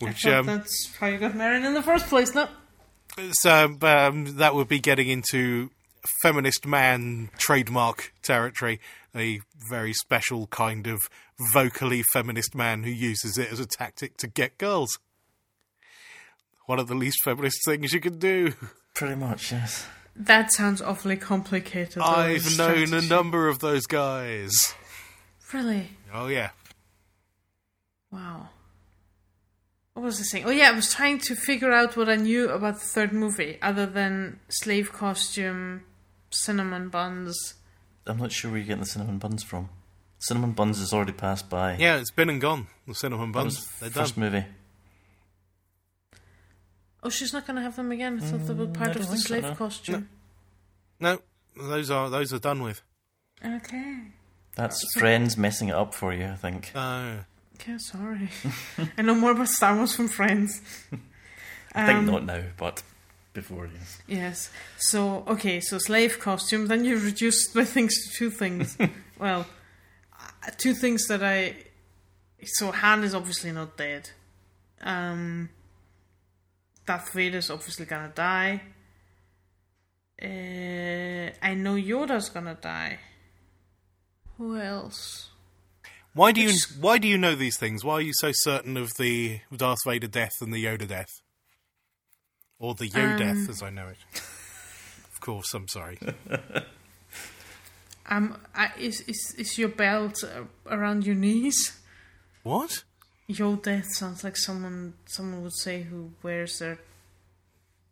[0.00, 2.34] Which I um, that's how you got married in the first place.
[2.34, 2.48] No.
[3.32, 5.70] so um, that would be getting into
[6.22, 8.80] feminist man trademark territory.
[9.14, 11.00] A very special kind of
[11.52, 14.98] vocally feminist man who uses it as a tactic to get girls.
[16.66, 18.54] One of the least feminist things you can do.
[18.94, 19.86] pretty much, yes.
[20.16, 22.02] That sounds awfully complicated.
[22.02, 24.74] though, I've as known a number of those guys.
[25.52, 25.90] Really?
[26.12, 26.50] Oh yeah.
[28.10, 28.48] Wow.
[29.94, 30.44] What was I saying?
[30.46, 33.58] Oh yeah, I was trying to figure out what I knew about the third movie,
[33.60, 35.82] other than slave costume,
[36.30, 37.54] cinnamon buns.
[38.06, 39.68] I'm not sure where you're getting the cinnamon buns from.
[40.18, 41.76] Cinnamon buns is already passed by.
[41.78, 42.66] Yeah, it's been and gone.
[42.86, 43.78] The cinnamon that was buns.
[43.80, 44.04] They're done.
[44.04, 44.44] first movie.
[47.02, 48.20] Oh, she's not going to have them again.
[48.22, 49.54] I thought they were part Mm, of the think so, slave no.
[49.54, 50.08] costume.
[50.98, 51.18] No,
[51.56, 52.82] those are those are done with.
[53.44, 53.98] Okay.
[54.54, 56.72] That's Friends messing it up for you, I think.
[56.74, 57.14] Uh,
[57.54, 58.28] Okay, sorry.
[58.98, 60.60] I know more about Star Wars from Friends.
[61.74, 62.82] I think Um, not now, but
[63.34, 64.02] before, yes.
[64.08, 64.50] Yes.
[64.78, 66.66] So okay, so slave costume.
[66.68, 68.76] Then you reduced my things to two things.
[69.18, 69.46] well,
[70.18, 71.56] uh, two things that I.
[72.44, 74.10] So Han is obviously not dead.
[74.82, 75.50] Um.
[76.90, 78.60] Darth Vader's obviously gonna die.
[80.20, 82.98] Uh, I know Yoda's gonna die.
[84.38, 85.28] Who else?
[86.14, 87.84] why do you Which- why do you know these things?
[87.84, 91.12] Why are you so certain of the Darth Vader death and the Yoda death,
[92.58, 93.98] or the Yo Um, death as I know it?
[95.12, 95.96] of course, I'm sorry.
[98.06, 101.80] Um, I, is is is your belt uh, around your knees?
[102.42, 102.82] what?
[103.38, 106.78] Yo Death sounds like someone someone would say who wears their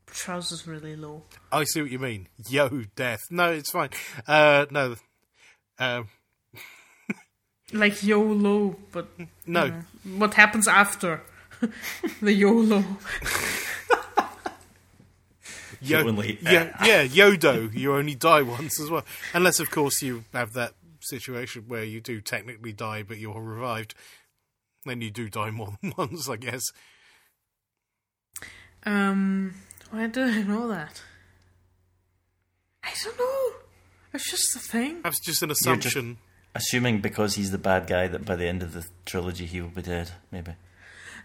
[0.07, 1.23] trousers really low.
[1.53, 2.27] I see what you mean.
[2.49, 3.21] Yo, death.
[3.31, 3.91] No, it's fine.
[4.27, 4.97] Uh, no,
[5.79, 6.09] um,
[7.73, 9.07] Like YOLO, but
[9.47, 9.65] no.
[9.65, 9.83] you know,
[10.17, 11.23] what happens after
[12.21, 12.83] the YOLO?
[15.81, 16.39] Yo, Humanly.
[16.43, 17.73] yeah, yeah, Yodo.
[17.73, 22.01] You only die once as well, unless of course you have that situation where you
[22.01, 23.95] do technically die, but you're revived.
[24.85, 26.63] Then you do die more than once, I guess.
[28.85, 29.55] Um,
[29.91, 31.03] why do I know that?
[32.85, 33.51] I don't know.
[34.15, 35.03] It's just a thing.
[35.03, 36.19] That's just an just- assumption.
[36.55, 39.69] Assuming because he's the bad guy that by the end of the trilogy he will
[39.69, 40.53] be dead, maybe.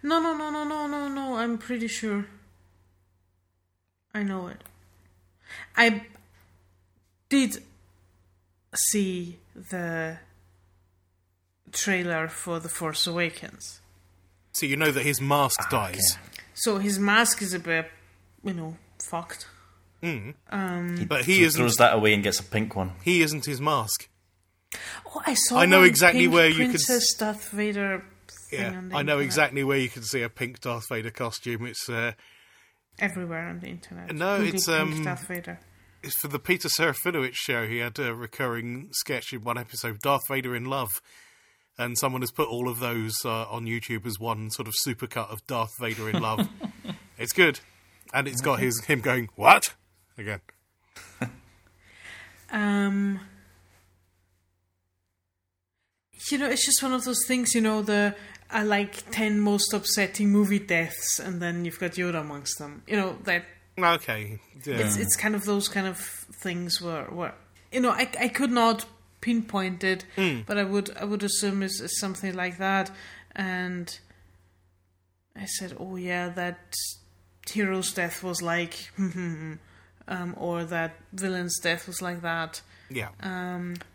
[0.03, 1.35] No, no, no, no, no, no, no.
[1.37, 2.25] I'm pretty sure.
[4.13, 4.61] I know it.
[5.77, 6.03] I
[7.29, 7.63] did
[8.75, 10.17] see the
[11.73, 13.81] trailer for The Force Awakens.
[14.53, 16.17] So you know that his mask dies,
[16.53, 17.89] So his mask is a bit,
[18.43, 19.47] you know, fucked.
[20.01, 21.59] but he isn't.
[21.59, 22.91] throws that away and gets a pink one.
[23.03, 24.09] He isn't his mask.
[25.07, 25.57] Oh, I saw.
[25.59, 28.03] I know exactly pink where you could- Princess Darth Vader.
[28.51, 28.71] Yeah, I
[29.01, 29.19] know internet.
[29.21, 31.65] exactly where you can see a pink Darth Vader costume.
[31.65, 32.11] It's uh,
[32.99, 34.13] Everywhere on the internet.
[34.13, 35.59] No, Google it's, pink um, Darth Vader.
[36.03, 37.65] it's for the Peter Serafinowicz show.
[37.65, 41.01] He had a recurring sketch in one episode, Darth Vader in Love,
[41.77, 45.29] and someone has put all of those uh, on YouTube as one sort of supercut
[45.31, 46.47] of Darth Vader in Love.
[47.17, 47.59] it's good,
[48.13, 49.73] and it's got his him going what
[50.17, 50.41] again.
[52.51, 53.19] Um,
[56.29, 57.55] you know, it's just one of those things.
[57.55, 58.15] You know, the
[58.51, 62.83] I like ten most upsetting movie deaths, and then you've got Yoda amongst them.
[62.85, 63.45] You know that
[63.77, 64.75] Okay, yeah.
[64.75, 67.33] it's it's kind of those kind of things where where
[67.71, 68.85] you know I I could not
[69.23, 70.05] pinpoint it,
[70.45, 72.91] but I would I would assume it's, it's something like that,
[73.35, 73.87] and
[75.35, 76.73] I said, oh yeah, that
[77.49, 79.59] hero's death was like, um,
[80.37, 82.61] or that villain's death was like that.
[82.89, 83.09] yeah.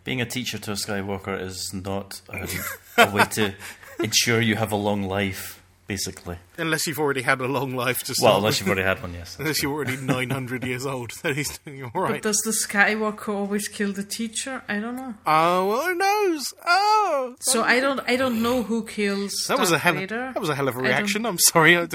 [0.04, 2.48] Being a teacher to a Skywalker is not um,
[2.96, 3.54] a way to
[4.02, 5.57] ensure you have a long life,
[5.88, 6.36] basically.
[6.58, 9.14] Unless you've already had a long life to start Well, unless you've already had one,
[9.14, 9.36] yes.
[9.40, 13.66] Unless you're already 900 years old, then he's doing all But does the Skywalker always
[13.66, 14.62] kill the teacher?
[14.68, 15.14] I don't know.
[15.26, 16.44] Oh, well, who knows?
[16.64, 19.94] Oh, So I don't I don't know who kills that was a hell.
[19.94, 20.30] Vader.
[20.34, 21.26] That was a hell of a I don't- reaction.
[21.26, 21.74] I'm sorry.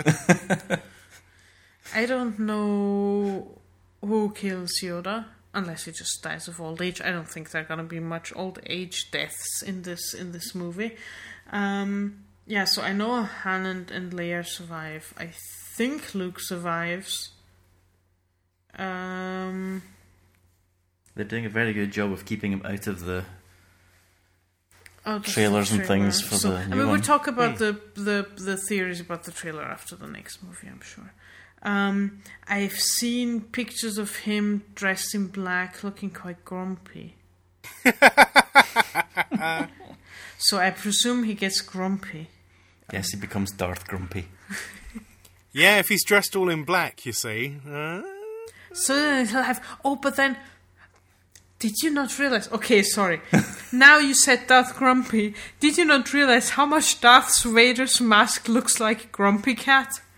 [1.95, 3.59] I don't know
[4.01, 6.99] who kills Yoda unless he just dies of old age.
[7.01, 10.55] I don't think there are gonna be much old age deaths in this in this
[10.55, 10.95] movie.
[11.51, 15.13] Um, yeah, so I know Han and, and Leia survive.
[15.17, 15.29] I
[15.75, 17.31] think Luke survives.
[18.77, 19.81] Um,
[21.15, 23.23] They're doing a very good job of keeping him out of the.
[25.05, 27.01] oh, the Trailers and things for So, the I new mean, we'll one.
[27.01, 30.67] talk about the, the the theories about the trailer after the next movie.
[30.67, 31.13] I'm sure.
[31.61, 37.15] Um, I've seen pictures of him dressed in black, looking quite grumpy.
[40.37, 42.27] so I presume he gets grumpy.
[42.93, 44.27] Yes, he becomes Darth Grumpy.
[45.51, 47.57] yeah, if he's dressed all in black, you see.
[47.67, 48.01] Uh,
[48.73, 49.61] So then he'll have.
[49.83, 50.37] Oh, but then.
[51.57, 52.51] Did you not realize?
[52.51, 53.21] Okay, sorry.
[53.71, 55.33] now you said Darth Grumpy.
[55.59, 60.01] Did you not realize how much Darth Vader's mask looks like Grumpy Cat?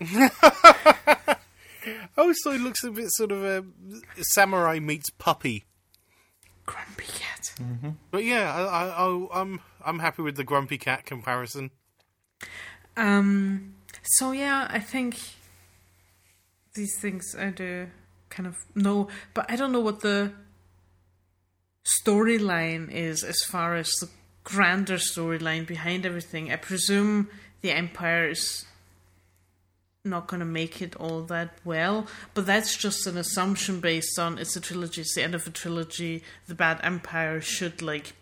[2.18, 3.64] oh, so he looks a bit sort of a
[4.20, 5.64] samurai meets puppy.
[6.66, 7.54] Grumpy Cat.
[8.10, 11.70] But yeah, I, I, I, I'm I'm happy with the grumpy cat comparison.
[12.96, 13.74] Um.
[14.02, 15.18] So yeah, I think
[16.74, 17.88] these things I do
[18.28, 20.32] kind of know, but I don't know what the
[22.04, 24.08] storyline is as far as the
[24.44, 26.52] grander storyline behind everything.
[26.52, 27.28] I presume
[27.62, 28.64] the Empire is
[30.04, 34.38] not going to make it all that well, but that's just an assumption based on
[34.38, 35.00] it's a trilogy.
[35.00, 36.22] It's the end of a trilogy.
[36.46, 38.12] The bad Empire should like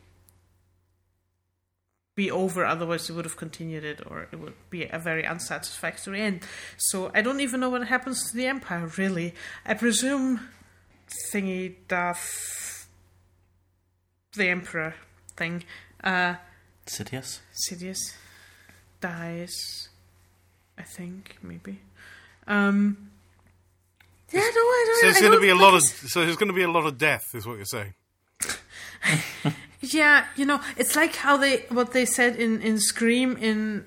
[2.15, 6.21] be over, otherwise they would have continued it, or it would be a very unsatisfactory
[6.21, 6.43] end.
[6.77, 9.35] So I don't even know what happens to the Empire, really.
[9.67, 10.41] I presume
[11.33, 12.89] thingy Darth
[14.35, 14.95] the Emperor
[15.37, 15.65] thing,
[16.03, 16.35] uh
[16.87, 17.41] Sidious?
[17.53, 18.15] Sidious
[19.01, 19.89] dies
[20.77, 21.81] I think, maybe.
[22.47, 23.11] Um
[24.33, 26.49] Yeah, no, I don't So there's going to be a lot of so there's going
[26.49, 27.95] to be a lot of death, is what you're saying.
[29.93, 33.85] Yeah, you know, it's like how they what they said in in Scream in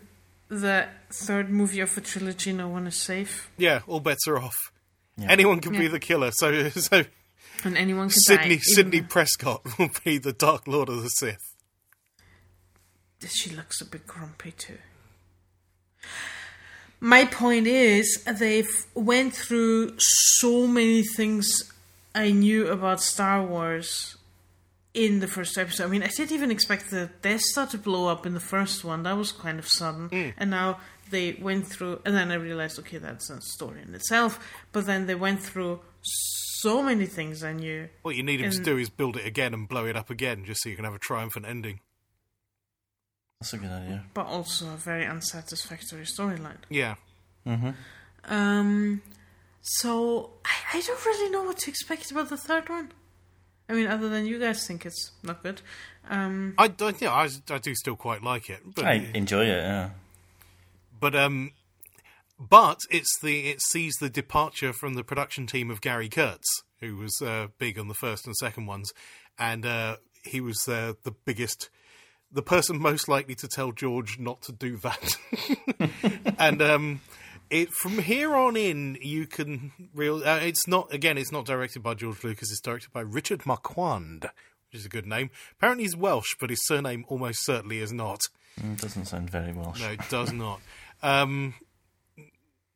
[0.50, 2.54] the third movie of a trilogy.
[2.54, 4.56] No one is safe, Yeah, all bets are off.
[5.18, 5.28] Yeah.
[5.32, 6.32] Anyone can be the killer.
[6.32, 7.04] So so
[7.64, 8.52] and anyone can Sidney die.
[8.52, 11.54] even Sidney though- Prescott will be the Dark Lord of the Sith.
[13.28, 14.78] She looks a bit grumpy too.
[17.00, 21.72] my point is they've went through so many things
[22.14, 24.17] I knew about Star Wars
[24.98, 25.84] in the first episode.
[25.84, 28.84] I mean, I didn't even expect the Death Star to blow up in the first
[28.84, 29.04] one.
[29.04, 30.34] That was kind of sudden.
[30.38, 30.80] And now
[31.12, 34.40] they went through, and then I realized, okay, that's a story in itself.
[34.72, 37.90] But then they went through so many things I knew.
[38.02, 40.44] What you need him to do is build it again and blow it up again,
[40.46, 41.80] just so you can have a triumphant ending.
[43.40, 44.04] That's a good idea.
[44.16, 46.58] But also a very unsatisfactory storyline.
[46.70, 46.96] Yeah.
[47.46, 47.70] Hmm.
[48.26, 49.02] Um,
[49.62, 52.92] so I, I don't really know what to expect about the third one.
[53.70, 55.62] I mean, other than you guys think it's not good.
[56.10, 59.62] Um, I, I, yeah, I, I do still quite like it, but I enjoy it.
[59.62, 59.90] Yeah.
[61.00, 61.52] but um,
[62.40, 66.48] but it's the it sees the departure from the production team of Gary Kurtz,
[66.80, 68.94] who was uh, big on the first and second ones,
[69.38, 71.70] and uh, he was uh, the biggest,
[72.32, 75.18] the person most likely to tell George not to do that,
[76.40, 77.02] and um.
[77.50, 80.18] It, from here on in, you can real.
[80.24, 81.18] Uh, it's not again.
[81.18, 82.52] It's not directed by George Lucas.
[82.52, 85.30] It's directed by Richard Marquand, which is a good name.
[85.54, 88.22] Apparently, he's Welsh, but his surname almost certainly is not.
[88.62, 89.80] Mm, doesn't sound very Welsh.
[89.82, 90.60] No, it does not.
[91.02, 91.54] Um,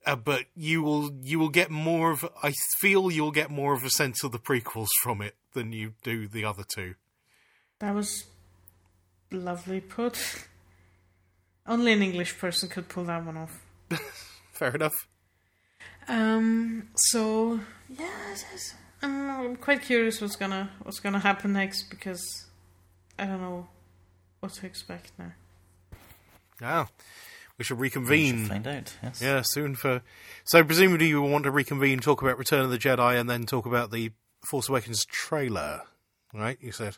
[0.06, 2.26] uh, but you will you will get more of.
[2.42, 5.94] I feel you'll get more of a sense of the prequels from it than you
[6.04, 6.96] do the other two.
[7.80, 8.26] that was
[9.32, 10.18] lovely put.
[11.68, 13.62] Only an English person could pull that one off.
[14.62, 15.08] Fair enough.
[16.08, 16.90] Um.
[16.94, 17.60] So
[17.90, 18.76] yeah, it is.
[19.02, 22.46] I'm, I'm quite curious what's gonna what's gonna happen next because
[23.18, 23.68] I don't know
[24.40, 25.32] what to expect now.
[26.62, 26.86] Yeah,
[27.58, 28.42] we shall We reconvene.
[28.42, 28.94] should find out.
[29.02, 29.20] Yes.
[29.20, 30.04] Yeah, soon for.
[30.44, 33.66] So presumably you want to reconvene, talk about Return of the Jedi, and then talk
[33.66, 34.12] about the
[34.48, 35.82] Force Awakens trailer.
[36.36, 36.60] Right?
[36.62, 36.98] You said.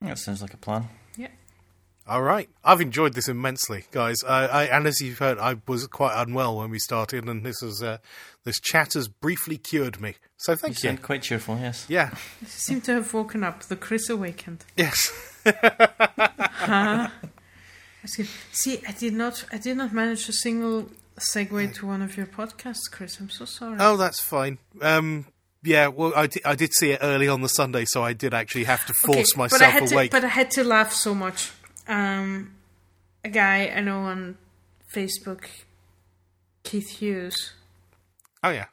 [0.00, 0.90] That sounds like a plan.
[2.06, 2.12] Yeah.
[2.14, 4.22] All right, I've enjoyed this immensely, guys.
[4.24, 7.62] I, I, and as you've heard, I was quite unwell when we started, and this
[7.62, 7.98] is uh,
[8.44, 10.14] this chat has briefly cured me.
[10.36, 10.90] So thank you.
[10.90, 11.58] sound quite cheerful.
[11.58, 11.84] Yes.
[11.88, 12.10] Yeah.
[12.12, 13.62] I seem to have woken up.
[13.64, 14.64] The Chris awakened.
[14.76, 15.12] Yes.
[18.06, 18.28] That's good.
[18.52, 19.44] See, I did not.
[19.52, 20.88] I did not manage a single
[21.18, 23.18] segue to one of your podcasts, Chris.
[23.18, 23.78] I'm so sorry.
[23.80, 24.58] Oh, that's fine.
[24.80, 25.26] Um,
[25.64, 25.88] yeah.
[25.88, 28.64] Well, I, di- I did see it early on the Sunday, so I did actually
[28.64, 30.10] have to Okay, force but I myself had awake.
[30.12, 31.50] To, but I had to laugh so much.
[31.88, 32.54] Um,
[33.24, 34.36] a guy I know on
[34.92, 35.44] Facebook,
[36.62, 37.52] Keith Hughes.
[38.42, 38.66] oh yeah.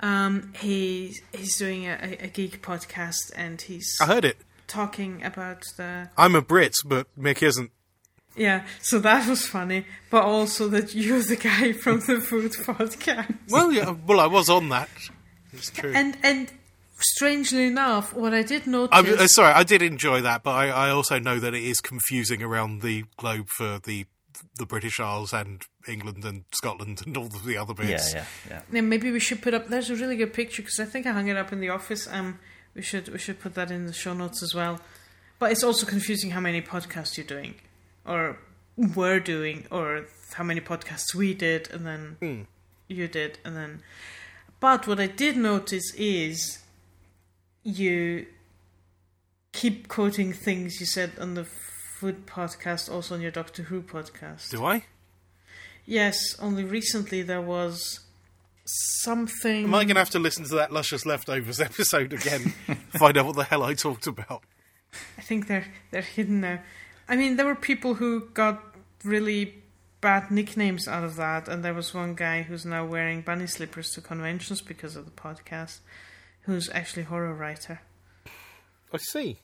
[0.00, 4.36] Um, he he's doing a, a, geek podcast, and he's I heard it.
[4.66, 7.70] talking about the I'm a Brit, but Mick isn't.
[8.36, 8.64] yeah.
[8.80, 13.32] So that was funny, but also that you're the guy from the food podcast.
[13.48, 13.94] Well, yeah.
[14.06, 14.88] Well, I was on that.
[15.52, 15.92] It's true.
[15.94, 16.50] And and
[17.02, 18.96] strangely enough, what I did notice.
[18.96, 21.80] I'm uh, sorry, I did enjoy that, but I, I also know that it is
[21.80, 24.06] confusing around the globe for the
[24.58, 28.14] the British Isles and England and Scotland and all of the other bits.
[28.14, 28.24] Yeah.
[28.48, 28.62] Yeah.
[28.72, 29.68] Yeah, maybe we should put up.
[29.68, 32.08] There's a really good picture because I think I hung it up in the office.
[32.10, 32.38] Um,
[32.74, 34.80] we should we should put that in the show notes as well.
[35.38, 37.56] But it's also confusing how many podcasts you're doing,
[38.06, 38.38] or
[38.76, 42.46] were doing, or how many podcasts we did, and then
[42.88, 43.82] you did, and then.
[44.60, 46.61] But what I did notice is
[47.62, 48.26] you
[49.52, 54.50] keep quoting things you said on the food podcast, also on your Doctor Who podcast.
[54.50, 54.84] Do I?
[55.86, 58.00] Yes, only recently there was
[58.64, 59.64] something.
[59.64, 62.54] Am I going to have to listen to that Luscious Leftovers episode again?
[62.90, 64.42] find out what the hell I talked about.
[65.16, 66.60] I think they're they're hidden now.
[67.08, 68.62] I mean, there were people who got
[69.04, 69.62] really
[70.00, 73.90] bad nicknames out of that, and there was one guy who's now wearing bunny slippers
[73.92, 75.78] to conventions because of the podcast,
[76.42, 77.80] who's actually a horror writer.
[78.92, 79.38] I see.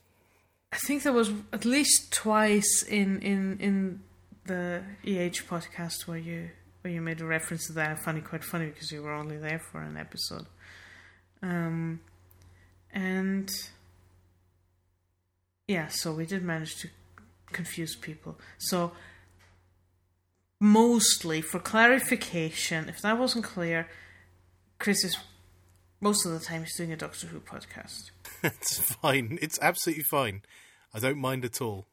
[0.73, 4.01] I think there was at least twice in in in
[4.45, 6.51] the EH podcast where you
[6.83, 7.91] where you made a reference to that.
[7.91, 10.47] I found it quite funny because you were only there for an episode.
[11.43, 12.01] Um,
[12.93, 13.51] and
[15.67, 16.89] yeah, so we did manage to
[17.53, 18.39] confuse people.
[18.59, 18.93] So
[20.61, 23.89] mostly for clarification, if that wasn't clear,
[24.79, 25.17] Chris is
[26.01, 28.11] most of the time he's doing a Doctor Who podcast.
[28.43, 29.39] It's fine.
[29.43, 30.43] It's absolutely fine.
[30.95, 31.87] I don't mind at all.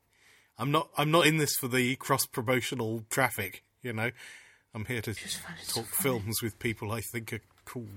[0.59, 0.89] I'm not.
[0.95, 3.63] I'm not in this for the cross promotional traffic.
[3.81, 4.11] You know,
[4.73, 5.15] I'm here to
[5.67, 7.87] talk films with people I think are cool.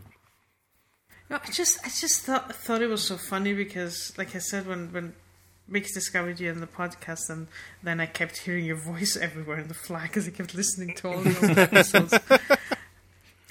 [1.28, 4.66] No, I just I just thought thought it was so funny because, like I said,
[4.66, 5.14] when when
[5.70, 7.48] Mick discovered you in the podcast, and
[7.82, 11.08] then I kept hearing your voice everywhere in the flag because I kept listening to
[11.08, 12.14] all the episodes.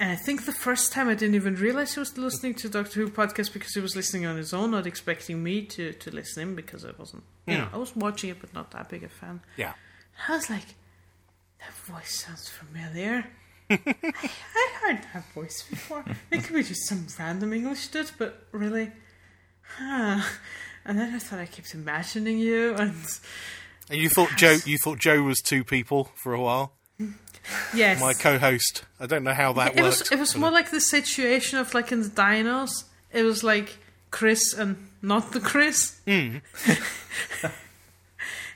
[0.00, 3.00] And I think the first time I didn't even realize he was listening to Doctor
[3.00, 6.50] Who podcast because he was listening on his own, not expecting me to to listen
[6.50, 9.08] in because I wasn't, you know, I was watching it but not that big a
[9.08, 9.40] fan.
[9.56, 9.72] Yeah.
[10.24, 10.66] And I was like,
[11.60, 13.26] that voice sounds familiar.
[13.70, 16.04] I, I heard that voice before.
[16.30, 18.92] It could be just some random English dude, but really,
[19.62, 20.22] huh?
[20.84, 22.94] And then I thought I kept imagining you, and
[23.90, 26.72] And you thought Joe, you thought Joe was two people for a while.
[27.74, 28.84] Yes, My co-host.
[29.00, 30.00] I don't know how that it worked.
[30.00, 32.84] was it was more like the situation of like in the dinos.
[33.12, 33.78] It was like
[34.10, 36.00] Chris and not the Chris.
[36.06, 36.38] Hmm.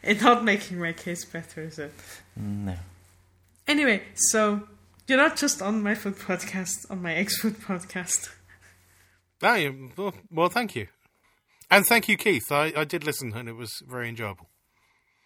[0.03, 1.93] it's not making my case better, is it?
[2.37, 2.77] No.
[3.67, 4.63] Anyway, so
[5.07, 8.31] you're not just on my food podcast, on my ex food podcast.
[9.43, 10.87] Ah, yeah, well, well, thank you,
[11.71, 12.51] and thank you, Keith.
[12.53, 14.49] I, I did listen, and it was very enjoyable.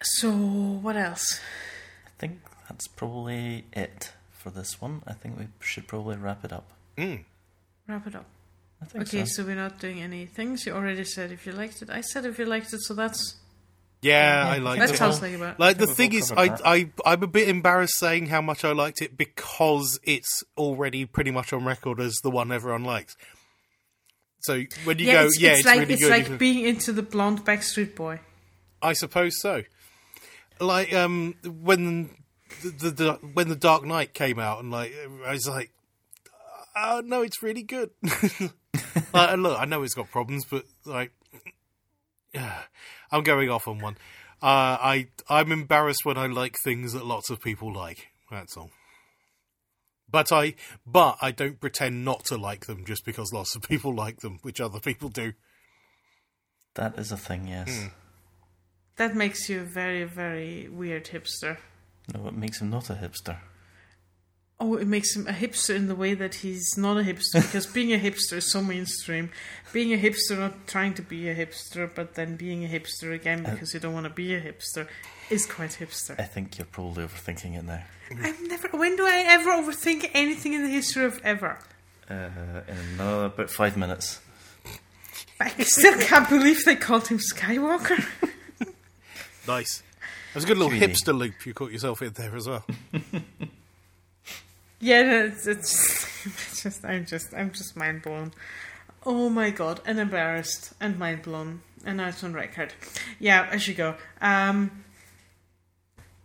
[0.03, 1.41] So what else?
[2.07, 5.03] I think that's probably it for this one.
[5.07, 6.71] I think we should probably wrap it up.
[6.97, 7.25] Mm.
[7.89, 8.27] Wrap it up.
[8.83, 9.43] I think Okay, so.
[9.43, 10.67] so we're not doing any things.
[10.67, 11.91] You already said if you liked it.
[11.91, 13.37] I said if you liked it, so that's
[14.03, 14.99] Yeah, Yeah, I liked that's it.
[14.99, 15.59] how I was thinking about.
[15.59, 16.61] Like the thing is, I, that.
[16.65, 21.31] I I'm a bit embarrassed saying how much I liked it because it's already pretty
[21.31, 23.17] much on record as the one everyone likes.
[24.41, 26.11] So when you yeah, go, it's, yeah, it's, it's, like really it's good.
[26.11, 28.21] like being into the blonde Backstreet Boy.
[28.83, 29.63] I suppose so.
[30.61, 32.11] Like um, when
[32.63, 34.95] the, the, the when the Dark Knight came out, and like
[35.25, 35.73] I was like,
[36.77, 37.91] oh no, it's really good.
[38.03, 41.13] like, and look, I know it's got problems, but like,
[42.35, 42.63] yeah,
[43.11, 43.97] I'm going off on one.
[44.43, 48.09] Uh, I I'm embarrassed when I like things that lots of people like.
[48.31, 48.71] That's all.
[50.11, 50.55] But I
[50.87, 54.39] but I don't pretend not to like them just because lots of people like them,
[54.43, 55.33] which other people do.
[56.75, 57.75] That is a thing, yes.
[57.75, 57.89] Hmm.
[58.97, 61.59] That makes you a very, very weird hipster.
[62.15, 63.39] No, it makes him not a hipster.
[64.59, 67.67] Oh, it makes him a hipster in the way that he's not a hipster because
[67.67, 69.31] being a hipster is so mainstream.
[69.73, 73.43] Being a hipster, not trying to be a hipster, but then being a hipster again
[73.43, 74.89] because you don't want to be a hipster,
[75.29, 76.19] is quite hipster.
[76.19, 77.83] I think you're probably overthinking it now.
[78.23, 78.69] I've never.
[78.69, 81.59] When do I ever overthink anything in the history of ever?
[82.09, 82.31] Uh,
[82.69, 84.21] in another about five minutes.
[85.39, 88.03] I still can't believe they called him Skywalker.
[89.47, 89.83] Nice.
[90.37, 90.93] That was a good little Really?
[90.93, 92.63] hipster loop you caught yourself in there as well.
[94.81, 98.33] Yeah, no, it's, it's, it's just I'm just I'm just mind blown.
[99.07, 102.75] Oh my god, and embarrassed and mind blown, and now it's on record.
[103.19, 103.95] Yeah, I should go.
[104.21, 104.85] Um,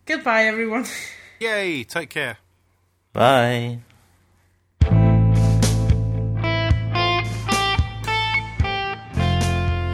[0.05, 0.85] goodbye, everyone.
[1.39, 2.39] Yay, take care.
[3.13, 3.79] Bye.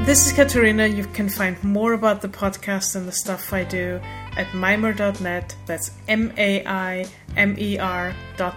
[0.07, 0.87] This is Katharina.
[0.87, 3.99] You can find more about the podcast and the stuff I do
[4.37, 5.53] at maimer.net.
[5.65, 8.55] That's M A I M E R dot.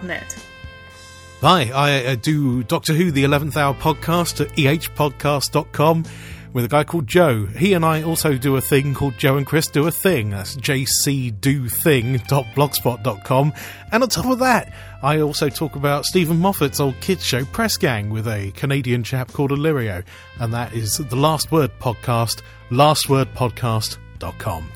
[1.41, 6.05] Hi, I uh, do Doctor Who, the 11th Hour podcast at ehpodcast.com
[6.53, 7.45] with a guy called Joe.
[7.45, 10.31] He and I also do a thing called Joe and Chris Do a Thing.
[10.31, 13.53] That's jcdothing.blogspot.com.
[13.91, 17.77] And on top of that, I also talk about Steven Moffat's old kids show Press
[17.77, 20.03] Gang with a Canadian chap called Illyrio.
[20.39, 24.69] And that is the Last Word podcast, lastwordpodcast.com.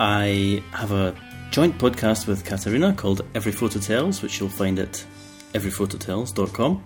[0.00, 1.14] I have a
[1.50, 5.04] joint podcast with Katharina called Every Photo Tells, which you'll find at
[5.52, 6.84] everyphototells.com.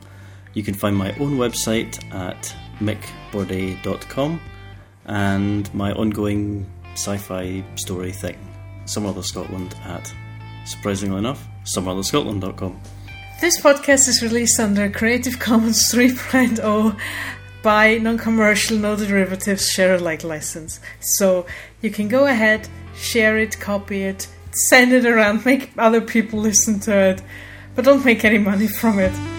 [0.55, 4.41] You can find my own website at mickbordet.com
[5.07, 8.37] and my ongoing sci fi story thing,
[8.85, 10.13] Some Other Scotland at,
[10.67, 12.81] surprisingly enough, someotherscotland.com.
[13.41, 16.99] This podcast is released under Creative Commons 3.0
[17.63, 20.81] by non-commercial, no derivatives, share alike license.
[21.01, 21.47] So
[21.81, 26.81] you can go ahead, share it, copy it, send it around, make other people listen
[26.81, 27.23] to it,
[27.75, 29.38] but don't make any money from it.